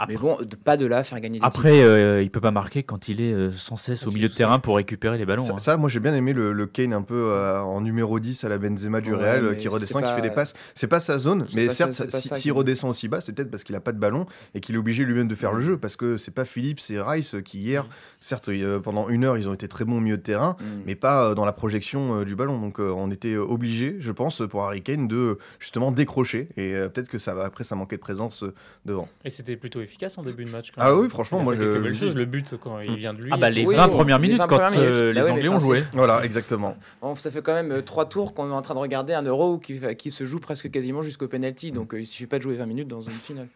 Après, 0.00 0.14
Mais 0.14 0.20
bon, 0.20 0.36
de, 0.40 0.54
pas 0.54 0.76
de 0.76 0.86
là 0.86 1.02
faire 1.02 1.18
gagner 1.20 1.40
des 1.40 1.44
après 1.44 1.82
euh, 1.82 2.22
il 2.22 2.30
peut 2.30 2.40
pas 2.40 2.52
marquer 2.52 2.84
quand 2.84 3.08
il 3.08 3.20
est 3.20 3.32
euh, 3.32 3.50
sans 3.50 3.76
cesse 3.76 4.06
au 4.06 4.12
milieu 4.12 4.28
de 4.28 4.34
terrain 4.34 4.60
pour 4.60 4.76
récupérer 4.76 5.18
les 5.18 5.26
ballons. 5.26 5.42
Ça, 5.44 5.54
hein. 5.54 5.58
ça, 5.58 5.76
moi 5.76 5.88
j'ai 5.88 5.98
bien 5.98 6.14
aimé 6.14 6.32
le, 6.32 6.52
le 6.52 6.66
Kane 6.66 6.92
un 6.92 7.02
peu 7.02 7.32
euh, 7.32 7.58
en 7.58 7.80
numéro 7.80 8.20
10 8.20 8.44
à 8.44 8.48
la 8.48 8.58
Benzema 8.58 9.00
du 9.00 9.12
Ouais, 9.12 9.18
Real 9.18 9.44
euh, 9.44 9.54
qui 9.56 9.66
redescend, 9.66 10.04
qui 10.04 10.12
fait 10.12 10.22
des 10.22 10.30
passes. 10.30 10.54
C'est 10.76 10.86
pas 10.86 11.00
sa 11.00 11.18
zone, 11.18 11.44
mais 11.56 11.66
pas 11.66 11.72
certes, 11.74 11.92
si- 11.94 12.20
s'il 12.28 12.32
qui- 12.36 12.50
redescend 12.52 12.90
aussi 12.90 13.08
bas, 13.08 13.20
c'est 13.20 13.32
peut-être 13.32 13.50
parce 13.50 13.64
qu'il 13.64 13.74
a 13.74 13.80
pas 13.80 13.90
de 13.90 13.98
ballon 13.98 14.26
et 14.54 14.60
qu'il 14.60 14.76
est 14.76 14.78
obligé 14.78 15.04
lui-même 15.04 15.26
de 15.26 15.34
faire 15.34 15.52
le 15.52 15.62
jeu 15.62 15.76
parce 15.78 15.96
que 15.96 16.16
c'est 16.16 16.30
pas 16.30 16.44
Philippe, 16.44 16.78
c'est 16.78 17.00
Rice 17.00 17.34
qui 17.44 17.58
hier, 17.58 17.84
certes, 18.20 18.50
euh, 18.50 18.78
pendant 18.78 19.08
une 19.08 19.24
heure, 19.24 19.36
ils 19.36 19.48
ont 19.48 19.54
été 19.54 19.66
très 19.66 19.84
bons 19.84 19.96
au 19.96 20.00
milieu 20.00 20.16
de 20.16 20.22
terrain, 20.22 20.56
Mm. 20.60 20.64
mais 20.86 20.94
pas 20.94 21.24
euh, 21.30 21.34
dans 21.34 21.44
la 21.44 21.52
projection 21.52 22.20
euh, 22.20 22.24
du 22.24 22.36
ballon. 22.36 22.60
Donc 22.60 22.78
euh, 22.78 22.92
on 22.96 23.10
était 23.10 23.36
obligé, 23.36 23.96
je 23.98 24.12
pense, 24.12 24.42
pour 24.48 24.62
Harry 24.62 24.80
Kane 24.82 25.08
de 25.08 25.38
justement 25.58 25.90
décrocher 25.90 26.46
et 26.56 26.74
euh, 26.74 26.88
peut-être 26.88 27.08
que 27.08 27.18
ça 27.18 27.34
va 27.34 27.44
après 27.46 27.64
ça 27.64 27.74
manquait 27.74 27.96
de 27.96 28.00
présence 28.00 28.44
euh, 28.44 28.54
devant. 28.84 29.08
Et 29.24 29.30
c'était 29.30 29.56
plutôt 29.56 29.80
efficace 29.88 30.18
en 30.18 30.22
début 30.22 30.44
de 30.44 30.50
match. 30.50 30.70
quand 30.74 30.80
Ah 30.84 30.90
même. 30.90 31.00
oui, 31.00 31.08
franchement, 31.08 31.40
moi 31.42 31.54
fait 31.56 31.62
je. 31.62 31.88
choses. 31.94 32.10
dis- 32.12 32.18
Le 32.18 32.24
but 32.24 32.54
quand 32.62 32.78
il 32.80 32.96
vient 32.96 33.14
de 33.14 33.22
lui. 33.22 33.30
Ah 33.32 33.36
bah 33.36 33.50
les 33.50 33.64
Oui, 33.66 33.74
20 33.74 33.84
oui, 33.86 33.90
premières 33.90 34.18
les 34.18 34.22
minutes 34.22 34.38
20 34.38 34.46
quand 34.46 34.56
premières 34.58 34.70
minutes. 34.70 34.94
euh, 34.94 35.12
Bah 35.14 35.20
les 35.20 35.26
oui, 35.26 35.30
Anglais 35.32 35.42
mais 35.44 35.48
ont 35.48 35.58
joué. 35.58 35.82
Voilà, 35.92 36.24
exactement. 36.24 36.76
Bon, 37.00 37.14
ça 37.14 37.30
fait 37.30 37.42
quand 37.42 37.54
même 37.54 37.72
euh, 37.72 37.82
trois 37.82 38.06
tours 38.08 38.34
qu'on 38.34 38.48
est 38.50 38.54
en 38.54 38.62
train 38.62 38.74
de 38.74 38.78
regarder 38.80 39.14
un 39.14 39.22
Euro 39.22 39.58
qui, 39.58 39.80
qui 39.96 40.10
se 40.10 40.24
joue 40.24 40.38
presque 40.40 40.70
quasiment 40.70 41.02
jusqu'au 41.02 41.26
penalty. 41.28 41.72
Donc 41.72 41.94
euh, 41.94 42.00
il 42.00 42.06
suffit 42.06 42.26
pas 42.26 42.38
de 42.38 42.42
jouer 42.42 42.54
20 42.54 42.66
minutes 42.66 42.88
dans 42.88 43.00
une 43.02 43.10
finale. 43.12 43.48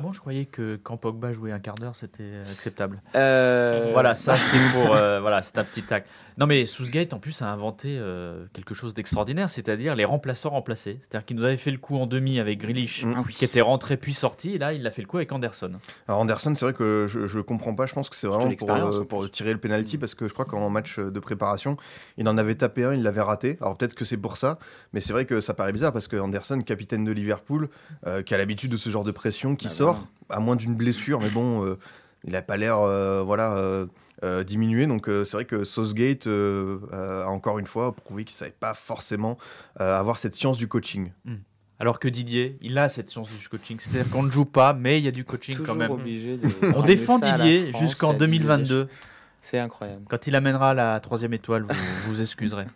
Ah 0.00 0.02
bon, 0.02 0.12
je 0.12 0.20
croyais 0.20 0.46
que 0.46 0.80
quand 0.82 0.96
Pogba 0.96 1.30
jouait 1.30 1.52
un 1.52 1.58
quart 1.58 1.74
d'heure, 1.74 1.94
c'était 1.94 2.32
acceptable. 2.40 3.02
Euh, 3.16 3.90
Voilà, 3.92 4.14
ça 4.14 4.34
c'est 4.38 4.56
pour 4.72 4.94
euh, 4.96 5.20
voilà, 5.20 5.42
c'est 5.42 5.58
un 5.58 5.64
petit 5.64 5.82
tac. 5.82 6.06
Non 6.38 6.46
mais 6.46 6.64
Southgate 6.64 7.12
en 7.12 7.18
plus 7.18 7.42
a 7.42 7.50
inventé 7.52 7.98
euh, 7.98 8.46
quelque 8.54 8.72
chose 8.72 8.94
d'extraordinaire, 8.94 9.50
c'est-à-dire 9.50 9.94
les 9.94 10.06
remplaçants 10.06 10.48
remplacés. 10.48 10.98
C'est-à-dire 11.02 11.26
qu'il 11.26 11.36
nous 11.36 11.44
avait 11.44 11.58
fait 11.58 11.70
le 11.70 11.76
coup 11.76 11.98
en 11.98 12.06
demi 12.06 12.40
avec 12.40 12.60
Grealish, 12.60 13.04
Mm. 13.04 13.14
Ah 13.18 13.22
oui. 13.26 13.34
qui 13.34 13.44
était 13.44 13.60
rentré 13.60 13.98
puis 13.98 14.14
sorti, 14.14 14.54
et 14.54 14.58
là 14.58 14.72
il 14.72 14.86
a 14.86 14.90
fait 14.90 15.02
le 15.02 15.06
coup 15.06 15.18
avec 15.18 15.30
Anderson. 15.32 15.72
Alors 16.08 16.20
Anderson, 16.20 16.54
c'est 16.54 16.64
vrai 16.64 16.72
que 16.72 17.04
je, 17.06 17.26
je 17.26 17.40
comprends 17.40 17.74
pas. 17.74 17.84
Je 17.84 17.92
pense 17.92 18.08
que 18.08 18.16
c'est 18.16 18.26
vraiment 18.26 18.50
pour, 18.54 18.70
euh, 18.70 19.04
pour 19.04 19.30
tirer 19.30 19.52
le 19.52 19.58
penalty 19.60 19.98
parce 19.98 20.14
que 20.14 20.28
je 20.28 20.32
crois 20.32 20.46
qu'en 20.46 20.70
match 20.70 20.98
de 20.98 21.20
préparation, 21.20 21.76
il 22.16 22.26
en 22.26 22.38
avait 22.38 22.54
tapé 22.54 22.84
un, 22.84 22.94
il 22.94 23.02
l'avait 23.02 23.20
raté. 23.20 23.58
Alors 23.60 23.76
peut-être 23.76 23.94
que 23.94 24.06
c'est 24.06 24.16
pour 24.16 24.38
ça, 24.38 24.58
mais 24.94 25.00
c'est 25.00 25.12
vrai 25.12 25.26
que 25.26 25.40
ça 25.40 25.52
paraît 25.52 25.72
bizarre 25.72 25.92
parce 25.92 26.08
que 26.08 26.16
Anderson, 26.16 26.58
capitaine 26.60 27.04
de 27.04 27.12
Liverpool, 27.12 27.68
euh, 28.06 28.22
qui 28.22 28.34
a 28.34 28.38
l'habitude 28.38 28.70
de 28.70 28.76
ce 28.78 28.88
genre 28.88 29.04
de 29.04 29.10
pression, 29.10 29.56
qui 29.56 29.66
Bah, 29.66 29.72
sort 29.74 29.89
à 30.28 30.40
moins 30.40 30.56
d'une 30.56 30.74
blessure, 30.74 31.20
mais 31.20 31.30
bon, 31.30 31.64
euh, 31.64 31.78
il 32.24 32.36
a 32.36 32.42
pas 32.42 32.56
l'air, 32.56 32.78
euh, 32.80 33.22
voilà. 33.22 33.56
euh, 33.56 33.86
euh, 34.22 34.44
diminué 34.44 34.86
donc 34.86 35.08
euh, 35.08 35.24
c'est 35.24 35.38
vrai 35.38 35.44
que 35.46 35.64
Southgate 35.64 36.26
euh, 36.26 36.78
euh, 36.92 37.24
a 37.24 37.28
encore 37.28 37.58
une 37.58 37.64
fois 37.66 37.96
prouvé 37.96 38.24
qu'il 38.24 38.36
savait 38.36 38.50
pas 38.50 38.74
forcément 38.74 39.38
euh, 39.80 39.98
avoir 39.98 40.18
cette 40.18 40.34
science 40.34 40.58
du 40.58 40.68
coaching 40.68 41.10
Alors 41.78 41.98
que 41.98 42.06
Didier, 42.06 42.58
il 42.60 42.76
a 42.76 42.90
cette 42.90 43.08
science 43.08 43.30
du 43.30 43.48
coaching, 43.48 43.78
c'est-à-dire 43.80 44.10
qu'on 44.12 44.22
ne 44.22 44.30
joue 44.30 44.44
pas, 44.44 44.74
mais 44.74 44.98
il 44.98 45.04
y 45.06 45.08
a 45.08 45.10
du 45.10 45.24
coaching 45.24 45.54
toujours 45.54 45.68
quand 45.68 45.74
même. 45.74 45.90
obligé 45.90 46.36
de 46.36 46.48
On 46.76 46.82
défend 46.82 47.18
Didier 47.18 47.72
jusqu'en 47.78 48.10
à 48.10 48.12
Didier 48.12 48.40
2022. 48.40 48.84
Deschamps. 48.84 48.98
C'est 49.40 49.58
incroyable. 49.58 50.02
Quand 50.10 50.26
il 50.26 50.36
amènera 50.36 50.74
la 50.74 51.00
troisième 51.00 51.32
étoile, 51.32 51.62
vous 51.70 52.12
vous 52.12 52.20
excuserez. 52.20 52.66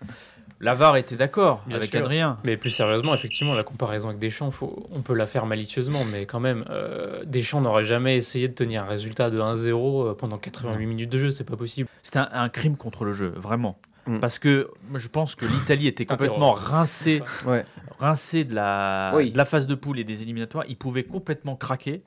L'avare 0.65 0.97
était 0.97 1.17
d'accord 1.17 1.63
avec 1.71 1.91
sûr. 1.91 2.01
Adrien. 2.01 2.39
Mais 2.43 2.57
plus 2.57 2.71
sérieusement, 2.71 3.15
effectivement, 3.15 3.53
la 3.55 3.65
comparaison 3.65 4.09
avec 4.09 4.19
Deschamps, 4.19 4.51
faut, 4.51 4.87
on 4.91 5.03
peut 5.03 5.15
la 5.15 5.27
faire 5.27 5.45
malicieusement, 5.45 6.05
mais 6.05 6.25
quand 6.25 6.41
même, 6.41 6.65
euh, 6.71 7.23
Deschamps 7.27 7.61
n'aurait 7.61 7.85
jamais 7.85 8.17
essayé 8.17 8.49
de 8.49 8.55
tenir 8.55 8.85
un 8.85 8.87
résultat 8.87 9.29
de 9.31 9.39
1-0 9.39 10.09
euh, 10.11 10.15
pendant 10.15 10.39
88 10.39 10.87
minutes 10.87 11.11
de 11.11 11.19
jeu, 11.19 11.31
c'est 11.31 11.45
pas 11.45 11.57
possible. 11.57 11.89
C'était 12.03 12.21
un, 12.21 12.29
un 12.33 12.49
crime 12.49 12.77
contre 12.79 13.05
le 13.05 13.13
jeu, 13.13 13.33
vraiment. 13.37 13.79
Mm. 14.07 14.21
Parce 14.21 14.39
que 14.39 14.71
je 14.95 15.09
pense 15.09 15.35
que 15.35 15.45
l'Italie 15.47 15.87
était 15.87 16.07
complètement 16.07 16.53
rincée, 16.53 17.23
Ouais. 17.47 17.65
rincée 17.99 18.45
de 18.45 18.55
la, 18.55 19.13
Oui. 19.15 19.33
de 19.33 19.37
la 19.39 19.45
phase 19.45 19.67
de 19.67 19.75
poule 19.75 19.99
et 19.99 20.05
des 20.05 20.23
éliminatoires. 20.23 20.65
Il 20.69 20.77
pouvait 20.77 21.05
complètement 21.05 21.57
craquer. 21.57 22.03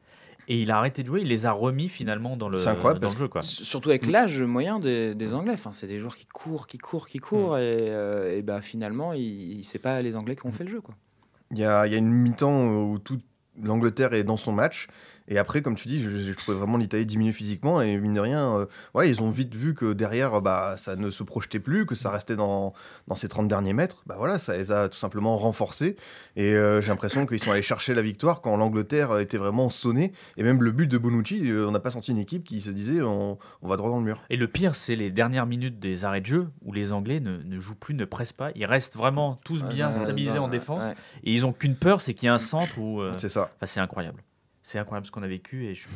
Et 0.49 0.61
il 0.61 0.71
a 0.71 0.77
arrêté 0.77 1.01
de 1.01 1.07
jouer, 1.07 1.21
il 1.21 1.27
les 1.27 1.45
a 1.45 1.51
remis 1.51 1.89
finalement 1.89 2.37
dans 2.37 2.47
le, 2.47 2.57
C'est 2.57 2.69
incroyable 2.69 3.01
dans 3.01 3.11
le 3.11 3.17
jeu. 3.17 3.27
Quoi. 3.27 3.41
Surtout 3.41 3.89
avec 3.89 4.05
l'âge 4.07 4.39
moyen 4.41 4.79
des, 4.79 5.13
des 5.13 5.33
Anglais. 5.33 5.53
Enfin, 5.53 5.73
c'est 5.73 5.87
des 5.87 5.97
joueurs 5.99 6.15
qui 6.15 6.25
courent, 6.25 6.67
qui 6.67 6.77
courent, 6.77 7.07
qui 7.07 7.19
courent. 7.19 7.57
Et, 7.57 7.89
euh, 7.89 8.37
et 8.37 8.41
bah, 8.43 8.61
finalement, 8.61 9.11
il, 9.11 9.59
il- 9.59 9.63
c'est 9.65 9.79
pas 9.79 10.01
les 10.01 10.15
Anglais 10.15 10.35
qui 10.37 10.45
ont 10.45 10.53
fait 10.53 10.63
le 10.63 10.69
jeu. 10.69 10.79
Quoi. 10.81 10.95
Il 11.51 11.57
y 11.59 11.65
a, 11.65 11.85
il 11.85 11.91
y 11.91 11.95
a 11.95 11.99
une 11.99 12.11
mi-temps 12.11 12.65
où 12.67 12.97
toute 12.99 13.23
l'Angleterre 13.61 14.13
est 14.13 14.23
dans 14.23 14.37
son 14.37 14.51
match. 14.53 14.87
Et 15.27 15.37
après, 15.37 15.61
comme 15.61 15.75
tu 15.75 15.87
dis, 15.87 16.01
je- 16.01 16.09
j'ai 16.09 16.35
trouvé 16.35 16.57
vraiment 16.57 16.77
l'Italie 16.77 17.05
diminuer 17.05 17.33
physiquement. 17.33 17.81
Et 17.81 17.97
mine 17.97 18.13
de 18.13 18.19
rien, 18.19 18.57
euh, 18.59 18.65
voilà, 18.93 19.09
ils 19.09 19.21
ont 19.21 19.29
vite 19.29 19.53
vu 19.55 19.73
que 19.73 19.93
derrière, 19.93 20.41
bah, 20.41 20.75
ça 20.77 20.95
ne 20.95 21.09
se 21.09 21.23
projetait 21.23 21.59
plus, 21.59 21.85
que 21.85 21.95
ça 21.95 22.09
restait 22.11 22.35
dans, 22.35 22.73
dans 23.07 23.15
ces 23.15 23.27
30 23.27 23.47
derniers 23.47 23.73
mètres. 23.73 24.03
Bah, 24.05 24.15
voilà, 24.17 24.39
ça 24.39 24.55
les 24.57 24.71
a 24.71 24.87
tout 24.89 24.97
simplement 24.97 25.37
renforcés. 25.37 25.95
Et 26.35 26.53
euh, 26.53 26.79
j'ai 26.81 26.89
l'impression 26.89 27.25
qu'ils 27.25 27.39
sont 27.43 27.51
allés 27.51 27.61
chercher 27.61 27.93
la 27.93 28.01
victoire 28.01 28.41
quand 28.41 28.55
l'Angleterre 28.57 29.17
était 29.19 29.37
vraiment 29.37 29.69
sonnée. 29.69 30.11
Et 30.37 30.43
même 30.43 30.61
le 30.63 30.71
but 30.71 30.87
de 30.87 30.97
Bonucci, 30.97 31.51
euh, 31.51 31.67
on 31.67 31.71
n'a 31.71 31.79
pas 31.79 31.91
senti 31.91 32.11
une 32.11 32.17
équipe 32.19 32.43
qui 32.45 32.61
se 32.61 32.69
disait 32.71 33.01
on, 33.01 33.37
on 33.61 33.67
va 33.67 33.75
droit 33.75 33.89
dans 33.89 33.99
le 33.99 34.05
mur. 34.05 34.21
Et 34.29 34.37
le 34.37 34.47
pire, 34.47 34.75
c'est 34.75 34.95
les 34.95 35.11
dernières 35.11 35.45
minutes 35.45 35.79
des 35.79 36.05
arrêts 36.05 36.21
de 36.21 36.25
jeu 36.25 36.47
où 36.63 36.71
les 36.73 36.91
Anglais 36.93 37.19
ne, 37.19 37.37
ne 37.43 37.59
jouent 37.59 37.75
plus, 37.75 37.93
ne 37.95 38.05
pressent 38.05 38.33
pas. 38.33 38.51
Ils 38.55 38.65
restent 38.65 38.95
vraiment 38.95 39.35
tous 39.43 39.63
bien 39.63 39.93
stabilisés 39.93 40.39
en 40.39 40.47
défense. 40.47 40.85
ouais. 40.85 40.93
Et 41.23 41.33
ils 41.33 41.45
ont 41.45 41.51
qu'une 41.53 41.75
peur, 41.75 42.01
c'est 42.01 42.13
qu'il 42.13 42.27
y 42.27 42.29
ait 42.29 42.33
un 42.33 42.39
centre 42.39 42.77
où. 42.79 43.01
euh, 43.01 43.11
C'est 43.17 43.29
ça. 43.29 43.51
Enfin, 43.55 43.65
c'est 43.65 43.79
incroyable. 43.79 44.23
C'est 44.69 44.79
incroyable 44.79 45.07
ce 45.07 45.11
qu'on 45.11 45.23
a 45.23 45.29
vécu 45.29 45.63
et 45.63 45.75
je 45.75 45.87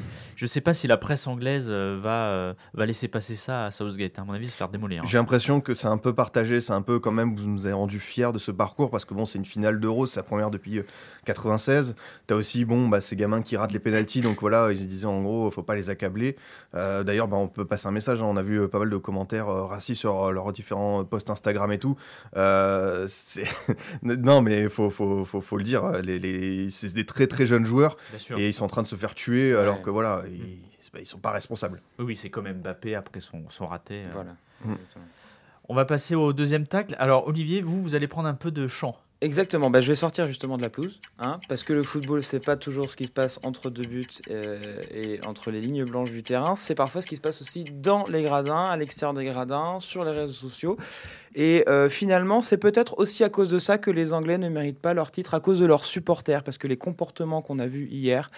ne 0.41 0.47
sais 0.47 0.61
pas 0.61 0.73
si 0.73 0.87
la 0.87 0.95
presse 0.95 1.27
anglaise 1.27 1.65
euh, 1.67 1.99
va, 2.01 2.27
euh, 2.29 2.53
va 2.73 2.85
laisser 2.85 3.09
passer 3.09 3.35
ça 3.35 3.65
à 3.65 3.71
Southgate. 3.71 4.17
À 4.17 4.23
mon 4.23 4.31
avis, 4.31 4.49
se 4.49 4.55
faire 4.55 4.69
démolir. 4.69 5.03
hein. 5.03 5.05
J'ai 5.05 5.17
l'impression 5.17 5.59
que 5.59 5.73
c'est 5.73 5.89
un 5.89 5.97
peu 5.97 6.15
partagé, 6.15 6.61
c'est 6.61 6.71
un 6.71 6.81
peu 6.81 6.97
quand 6.99 7.11
même, 7.11 7.35
vous 7.35 7.49
nous 7.49 7.65
avez 7.65 7.73
rendu 7.73 7.99
fiers 7.99 8.31
de 8.31 8.39
ce 8.39 8.49
parcours 8.49 8.89
parce 8.89 9.03
que 9.03 9.13
bon, 9.13 9.25
c'est 9.25 9.37
une 9.39 9.45
finale 9.45 9.81
d'Euro, 9.81 10.05
c'est 10.05 10.21
la 10.21 10.23
première 10.23 10.51
depuis 10.51 10.79
euh, 10.79 10.83
96. 11.25 11.97
T'as 12.27 12.35
aussi, 12.35 12.63
bon, 12.63 12.87
bah, 12.87 13.01
ces 13.01 13.17
gamins 13.17 13.41
qui 13.41 13.57
ratent 13.57 13.73
les 13.73 13.79
pénalties, 13.79 14.21
donc 14.21 14.39
voilà, 14.39 14.71
ils 14.71 14.87
disaient 14.87 15.05
en 15.05 15.21
gros, 15.21 15.51
faut 15.51 15.63
pas 15.63 15.75
les 15.75 15.89
accabler. 15.89 16.37
Euh, 16.73 17.03
D'ailleurs, 17.03 17.27
bah, 17.27 17.35
on 17.35 17.49
peut 17.49 17.65
passer 17.65 17.89
un 17.89 17.91
message, 17.91 18.21
hein, 18.21 18.25
on 18.29 18.37
a 18.37 18.43
vu 18.43 18.69
pas 18.69 18.79
mal 18.79 18.89
de 18.89 18.95
commentaires 18.95 19.49
euh, 19.49 19.65
racistes 19.65 19.99
sur 19.99 20.31
leurs 20.31 20.53
différents 20.53 21.03
posts 21.03 21.29
Instagram 21.29 21.73
et 21.73 21.77
tout. 21.77 21.97
Euh, 22.37 23.05
non, 24.01 24.41
mais 24.41 24.69
faut, 24.69 24.89
faut, 24.89 25.25
faut, 25.25 25.41
faut 25.41 25.57
le 25.57 25.65
dire, 25.65 25.91
les, 26.03 26.19
les... 26.19 26.69
c'est 26.69 26.93
des 26.93 27.05
très 27.05 27.27
très 27.27 27.45
jeunes 27.45 27.65
joueurs 27.65 27.97
et 28.37 28.47
ils 28.47 28.60
sont 28.61 28.65
en 28.65 28.69
train 28.69 28.81
de 28.83 28.87
se 28.87 28.95
faire 28.95 29.15
tuer 29.15 29.55
alors 29.55 29.77
Ouais. 29.77 29.81
que 29.81 29.89
voilà, 29.89 30.23
ils, 30.31 30.59
pas- 30.91 30.99
ils 30.99 31.05
sont 31.05 31.19
pas 31.19 31.31
responsables. 31.31 31.81
Oui, 31.99 32.05
oui, 32.05 32.15
c'est 32.17 32.29
comme 32.29 32.51
Mbappé 32.51 32.95
après 32.95 33.19
son, 33.21 33.49
son 33.49 33.65
raté. 33.67 34.01
euh. 34.05 34.09
Voilà. 34.13 34.35
Mm. 34.65 34.73
On 35.69 35.73
va 35.75 35.85
passer 35.85 36.15
au 36.15 36.33
deuxième 36.33 36.67
tacle. 36.67 36.95
Alors, 36.99 37.27
Olivier, 37.27 37.61
vous, 37.61 37.81
vous 37.81 37.95
allez 37.95 38.07
prendre 38.07 38.27
un 38.27 38.33
peu 38.33 38.51
de 38.51 38.67
chant. 38.67 38.95
Exactement, 39.23 39.69
bah, 39.69 39.81
je 39.81 39.87
vais 39.87 39.95
sortir 39.95 40.27
justement 40.27 40.57
de 40.57 40.63
la 40.63 40.71
pelouse, 40.71 40.99
hein, 41.19 41.37
parce 41.47 41.61
que 41.61 41.73
le 41.73 41.83
football, 41.83 42.23
c'est 42.23 42.43
pas 42.43 42.55
toujours 42.55 42.89
ce 42.89 42.97
qui 42.97 43.05
se 43.05 43.11
passe 43.11 43.39
entre 43.43 43.69
deux 43.69 43.83
buts 43.83 44.03
euh, 44.31 44.59
et 44.91 45.19
entre 45.27 45.51
les 45.51 45.61
lignes 45.61 45.85
blanches 45.85 46.09
du 46.09 46.23
terrain, 46.23 46.55
c'est 46.55 46.73
parfois 46.73 47.03
ce 47.03 47.07
qui 47.07 47.17
se 47.17 47.21
passe 47.21 47.39
aussi 47.39 47.63
dans 47.63 48.03
les 48.05 48.23
gradins, 48.23 48.63
à 48.63 48.75
l'extérieur 48.77 49.13
des 49.13 49.25
gradins, 49.25 49.79
sur 49.79 50.03
les 50.03 50.09
réseaux 50.09 50.49
sociaux. 50.49 50.75
Et 51.35 51.63
euh, 51.69 51.87
finalement, 51.87 52.41
c'est 52.41 52.57
peut-être 52.57 52.97
aussi 52.97 53.23
à 53.23 53.29
cause 53.29 53.51
de 53.51 53.59
ça 53.59 53.77
que 53.77 53.91
les 53.91 54.13
Anglais 54.13 54.39
ne 54.39 54.49
méritent 54.49 54.81
pas 54.81 54.95
leur 54.95 55.11
titre, 55.11 55.35
à 55.35 55.39
cause 55.39 55.59
de 55.59 55.67
leurs 55.67 55.85
supporters, 55.85 56.43
parce 56.43 56.57
que 56.57 56.65
les 56.65 56.77
comportements 56.77 57.43
qu'on 57.43 57.59
a 57.59 57.67
vus 57.67 57.87
hier 57.91 58.31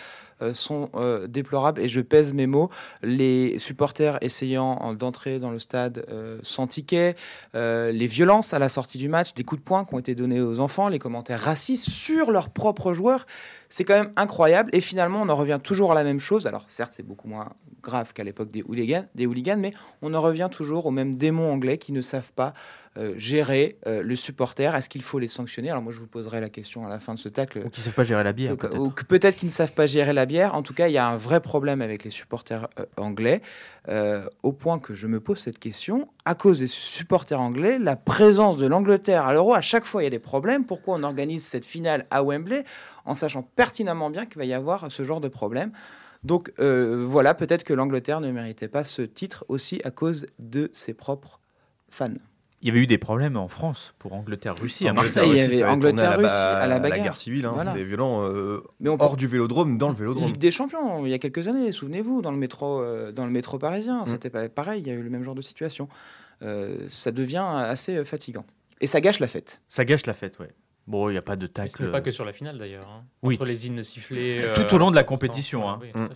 sont 0.53 0.89
euh, 0.95 1.27
déplorables, 1.27 1.81
et 1.81 1.87
je 1.87 2.01
pèse 2.01 2.33
mes 2.33 2.47
mots. 2.47 2.69
Les 3.01 3.57
supporters 3.59 4.17
essayant 4.21 4.79
euh, 4.83 4.93
d'entrer 4.93 5.39
dans 5.39 5.51
le 5.51 5.59
stade 5.59 6.05
euh, 6.09 6.39
sans 6.43 6.67
ticket, 6.67 7.15
euh, 7.55 7.91
les 7.91 8.07
violences 8.07 8.53
à 8.53 8.59
la 8.59 8.69
sortie 8.69 8.97
du 8.97 9.09
match, 9.09 9.33
des 9.33 9.43
coups 9.43 9.61
de 9.61 9.65
poing 9.65 9.85
qui 9.85 9.95
ont 9.95 9.99
été 9.99 10.15
donnés 10.15 10.41
aux 10.41 10.59
enfants, 10.59 10.89
les 10.89 10.99
commentaires 10.99 11.39
racistes 11.39 11.89
sur 11.89 12.31
leurs 12.31 12.49
propres 12.49 12.93
joueurs, 12.93 13.25
c'est 13.73 13.85
quand 13.85 13.95
même 13.95 14.13
incroyable. 14.17 14.69
Et 14.71 14.81
finalement, 14.81 15.23
on 15.23 15.29
en 15.29 15.35
revient 15.35 15.59
toujours 15.61 15.91
à 15.91 15.95
la 15.95 16.03
même 16.03 16.19
chose. 16.19 16.45
Alors 16.45 16.63
certes, 16.67 16.93
c'est 16.95 17.01
beaucoup 17.01 17.27
moins 17.27 17.53
grave 17.81 18.13
qu'à 18.13 18.23
l'époque 18.23 18.51
des 18.51 18.61
hooligans, 18.61 19.05
des 19.15 19.25
hooligans, 19.25 19.57
mais 19.57 19.71
on 20.03 20.13
en 20.13 20.21
revient 20.21 20.47
toujours 20.51 20.85
aux 20.85 20.91
mêmes 20.91 21.15
démons 21.15 21.51
anglais 21.51 21.79
qui 21.79 21.91
ne 21.91 22.01
savent 22.01 22.31
pas 22.33 22.53
euh, 22.95 23.15
gérer 23.17 23.79
euh, 23.87 24.03
le 24.03 24.15
supporter. 24.15 24.75
Est-ce 24.75 24.87
qu'il 24.87 25.01
faut 25.01 25.17
les 25.17 25.27
sanctionner? 25.27 25.71
Alors 25.71 25.81
moi, 25.81 25.91
je 25.91 25.97
vous 25.97 26.05
poserai 26.05 26.39
la 26.39 26.49
question 26.49 26.85
à 26.85 26.89
la 26.89 26.99
fin 26.99 27.15
de 27.15 27.19
ce 27.19 27.29
tacle. 27.29 27.63
Ou 27.65 27.69
qui 27.69 27.79
ne 27.79 27.85
savent 27.85 27.95
pas 27.95 28.03
gérer 28.03 28.23
la 28.23 28.33
bière, 28.33 28.55
peut-être. 28.55 28.79
ou 28.79 28.91
que 28.91 29.03
peut-être 29.03 29.35
qu'ils 29.37 29.49
ne 29.49 29.53
savent 29.53 29.73
pas 29.73 29.87
gérer 29.87 30.13
la 30.13 30.27
bière. 30.27 30.53
En 30.53 30.61
tout 30.61 30.75
cas, 30.75 30.87
il 30.87 30.93
y 30.93 30.99
a 30.99 31.07
un 31.07 31.17
vrai 31.17 31.39
problème 31.39 31.81
avec 31.81 32.03
les 32.03 32.11
supporters 32.11 32.67
euh, 32.79 32.85
anglais, 32.97 33.41
au 34.43 34.53
point 34.53 34.77
que 34.77 34.93
je 34.93 35.07
me 35.07 35.19
pose 35.19 35.39
cette 35.39 35.57
question. 35.57 36.07
À 36.25 36.35
cause 36.35 36.59
des 36.59 36.67
supporters 36.67 37.41
anglais, 37.41 37.79
la 37.79 37.95
présence 37.95 38.57
de 38.57 38.67
l'Angleterre 38.67 39.25
à 39.25 39.33
l'Euro, 39.33 39.55
à 39.55 39.61
chaque 39.61 39.85
fois, 39.85 40.03
il 40.03 40.05
y 40.05 40.07
a 40.07 40.11
des 40.11 40.19
problèmes. 40.19 40.63
Pourquoi 40.63 40.95
on 40.95 41.03
organise 41.03 41.43
cette 41.43 41.65
finale 41.65 42.05
à 42.11 42.23
Wembley? 42.23 42.63
En 43.05 43.15
sachant 43.15 43.43
pertinemment 43.43 44.09
bien 44.09 44.25
qu'il 44.25 44.37
va 44.37 44.45
y 44.45 44.53
avoir 44.53 44.91
ce 44.91 45.03
genre 45.03 45.21
de 45.21 45.27
problème 45.27 45.71
donc 46.23 46.53
euh, 46.59 47.05
voilà, 47.05 47.33
peut-être 47.33 47.65
que 47.65 47.73
l'Angleterre 47.73 48.21
ne 48.21 48.31
méritait 48.31 48.69
pas 48.69 48.85
ce 48.85 49.01
titre 49.01 49.43
aussi 49.49 49.81
à 49.83 49.91
cause 49.91 50.25
de 50.39 50.69
ses 50.71 50.93
propres 50.93 51.41
fans. 51.89 52.07
Il 52.61 52.69
y 52.69 52.71
avait 52.71 52.79
eu 52.79 52.87
des 52.87 52.97
problèmes 52.97 53.35
en 53.35 53.49
France 53.49 53.93
pour 53.99 54.13
Angleterre-Russie 54.13 54.87
à 54.87 54.93
Marseille. 54.93 55.29
il 55.29 55.35
y 55.35 55.41
avait 55.41 55.65
Angleterre-Russie, 55.65 56.33
à 56.33 56.65
la 56.65 56.79
bagarre. 56.79 57.03
guerre 57.03 57.17
civile, 57.17 57.45
hein, 57.45 57.51
Voilà. 57.53 57.73
c'était 57.73 57.83
violent 57.83 58.23
euh, 58.23 58.61
Mais 58.79 58.87
on 58.87 58.97
peut- 58.97 59.03
hors 59.03 59.17
du 59.17 59.27
vélodrome, 59.27 59.77
dans 59.77 59.89
le 59.89 59.95
vélodrome. 59.95 60.27
Ligue 60.27 60.37
des 60.37 60.49
Champions, 60.49 61.05
il 61.05 61.09
y 61.11 61.13
a 61.13 61.19
quelques 61.19 61.49
années, 61.49 61.73
souvenez-vous, 61.73 62.21
dans 62.21 62.31
le 62.31 62.37
métro, 62.37 62.79
euh, 62.81 63.11
dans 63.11 63.25
le 63.25 63.31
métro 63.33 63.57
parisien, 63.57 64.05
c'était 64.05 64.29
pas- 64.29 64.47
pareil, 64.47 64.79
il 64.81 64.87
y 64.87 64.91
a 64.91 64.93
eu 64.93 65.03
le 65.03 65.09
même 65.09 65.23
genre 65.23 65.35
de 65.35 65.41
situation. 65.41 65.89
Euh, 66.41 66.73
ça 66.87 67.11
devient 67.11 67.43
assez 67.45 68.05
fatigant. 68.05 68.45
Et 68.79 68.87
ça 68.87 69.01
gâche 69.01 69.19
la 69.19 69.27
fête. 69.27 69.59
Ça 69.67 69.83
gâche 69.83 70.05
la 70.05 70.13
fête, 70.13 70.39
ouais. 70.39 70.51
Bon, 70.85 71.09
il 71.09 71.13
n'y 71.13 71.17
a 71.17 71.21
pas 71.21 71.35
de 71.37 71.41
Mais 71.43 71.47
Ce 71.47 71.51
tacle. 71.53 71.85
n'est 71.85 71.91
pas 71.91 72.01
que 72.01 72.11
sur 72.11 72.25
la 72.25 72.33
finale 72.33 72.57
d'ailleurs. 72.57 72.87
hein. 72.89 73.03
Oui. 73.21 73.35
Entre 73.35 73.45
les 73.45 73.67
hymnes 73.67 73.83
sifflés. 73.83 74.45
Tout 74.53 74.61
euh, 74.61 74.75
au 74.75 74.77
long 74.77 74.91
de 74.91 74.95
la 74.95 75.03
compétition, 75.03 75.69
hein. 75.69 75.79
Oui, 75.81 75.91
Mm. 75.93 76.07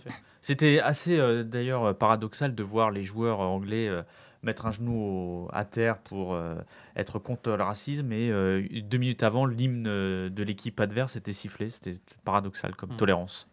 C'était 0.42 0.78
assez 0.80 1.18
euh, 1.18 1.42
d'ailleurs 1.42 1.96
paradoxal 1.96 2.54
de 2.54 2.62
voir 2.62 2.90
les 2.90 3.02
joueurs 3.02 3.40
euh, 3.40 3.44
anglais 3.46 3.88
euh, 3.88 4.02
mettre 4.42 4.66
un 4.66 4.70
genou 4.72 4.94
au- 4.94 5.48
à 5.52 5.64
terre 5.64 5.98
pour 5.98 6.38
être 6.94 7.18
contre 7.18 7.50
le 7.56 7.62
racisme 7.62 8.12
et 8.12 8.30
deux 8.82 8.98
minutes 8.98 9.22
avant 9.24 9.46
l'hymne 9.46 9.82
de 9.84 10.42
l'équipe 10.44 10.78
adverse 10.78 11.16
était 11.16 11.32
sifflé. 11.32 11.70
C'était 11.70 11.94
paradoxal 12.24 12.76
comme 12.76 12.92
Mm. 12.92 12.96
tolérance. 12.98 13.48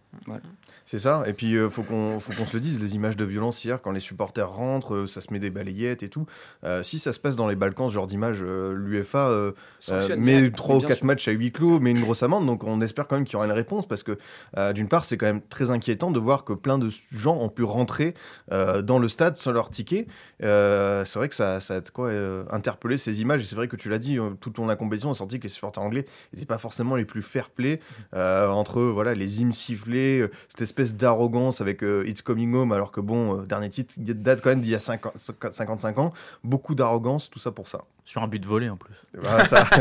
C'est 0.86 1.00
ça. 1.00 1.24
Et 1.28 1.34
puis, 1.34 1.56
euh, 1.56 1.70
faut 1.70 1.84
qu'on 1.84 2.20
faut 2.20 2.34
qu'on 2.34 2.46
se 2.46 2.54
le 2.54 2.60
dise, 2.60 2.80
les 2.80 2.96
images 2.96 3.16
de 3.16 3.26
violence 3.26 3.64
hier, 3.66 3.82
quand 3.82 3.92
les 3.92 4.00
supporters 4.00 4.50
rentrent, 4.50 4.94
euh, 4.96 5.08
ça 5.08 5.20
se 5.22 5.34
met 5.34 5.40
des 5.40 5.50
balayettes 5.50 6.04
et 6.04 6.10
tout. 6.10 6.26
Euh, 6.64 6.84
si 6.84 7.00
ça 7.00 7.12
se 7.12 7.20
passe 7.20 7.36
dans 7.36 7.48
les 7.48 7.56
Balkans, 7.56 7.90
ce 7.90 7.94
genre 7.94 8.08
d'image, 8.08 8.40
euh, 8.42 8.74
l'UEFA 8.74 9.30
euh, 9.30 9.34
euh, 9.36 9.52
Sanctionne 9.80 10.20
met 10.20 10.38
direct, 10.38 10.56
3 10.56 10.76
ou 10.76 10.80
bien 10.80 10.88
4 10.90 10.98
sûr. 10.98 11.06
matchs 11.08 11.28
à 11.28 11.32
huis 11.32 11.52
clos, 11.52 11.80
met 11.80 11.92
une 11.92 12.02
grosse 12.02 12.22
amende. 12.24 12.46
Donc, 12.46 12.64
on 12.64 12.82
espère 12.82 13.08
quand 13.08 13.16
même 13.16 13.26
qu'il 13.26 13.34
y 13.34 13.36
aura 13.38 13.46
une 13.46 13.52
réponse 13.52 13.88
parce 13.88 14.04
que, 14.04 14.18
euh, 14.58 14.74
d'une 14.74 14.88
part, 14.88 15.06
c'est 15.06 15.18
quand 15.18 15.26
même 15.26 15.42
très 15.42 15.72
inquiétant 15.72 16.12
de 16.12 16.20
voir 16.20 16.44
que 16.44 16.54
plein 16.54 16.78
de 16.78 16.90
gens 17.12 17.36
ont 17.38 17.50
pu 17.50 17.64
rentrer 17.64 18.14
euh, 18.52 18.82
dans 18.82 19.00
le 19.00 19.10
stade 19.10 19.38
sans 19.38 19.52
leur 19.52 19.70
ticket. 19.72 20.06
Euh, 20.44 21.04
c'est 21.06 21.18
vrai 21.18 21.30
que 21.30 21.36
ça, 21.36 21.60
ça 21.60 21.76
a 21.76 21.82
de 21.82 21.90
quoi 21.90 22.10
euh, 22.10 22.44
interpeller 22.52 22.98
ces 22.98 23.22
images. 23.22 23.42
Et 23.42 23.46
c'est 23.46 23.56
vrai 23.56 23.68
que 23.68 23.76
tu 23.76 23.90
l'as 23.90 24.00
dit, 24.00 24.20
euh, 24.20 24.32
tout 24.40 24.52
au 24.60 24.62
long 24.62 24.68
de 24.68 24.72
la 24.72 24.76
compétition, 24.76 25.10
on 25.10 25.14
a 25.14 25.16
senti 25.16 25.40
que 25.40 25.44
les 25.44 25.50
supporters 25.50 25.84
anglais 25.84 26.06
n'étaient 26.34 26.46
pas 26.46 26.58
forcément 26.60 26.96
les 26.96 27.06
plus 27.06 27.22
fair-play 27.24 27.80
euh, 28.14 28.48
entre 28.50 28.82
voilà, 28.82 29.14
les 29.16 29.42
hymnes 29.42 29.52
sifflés, 29.52 30.05
euh, 30.22 30.32
cette 30.50 30.62
espèce 30.62 30.96
d'arrogance 30.96 31.62
avec 31.62 31.84
euh, 31.84 32.08
It's 32.08 32.22
Coming 32.22 32.54
Home, 32.56 32.72
alors 32.72 32.92
que 32.92 33.02
bon, 33.02 33.40
euh, 33.40 33.46
dernier 33.46 33.70
titre 33.70 33.94
date 33.98 34.42
quand 34.42 34.50
même 34.50 34.62
d'il 34.62 34.72
y 34.72 34.76
a 34.76 34.80
50 34.80 35.14
55 35.18 36.00
ans. 36.00 36.14
Beaucoup 36.44 36.76
d'arrogance, 36.76 37.30
tout 37.30 37.40
ça 37.40 37.52
pour 37.52 37.68
ça. 37.68 37.82
Sur 38.04 38.24
un 38.24 38.28
but 38.28 38.40
de 38.40 38.48
volée 38.48 38.70
en 38.70 38.78
plus. 38.78 38.96
Voilà, 39.14 39.46
ça. 39.46 39.66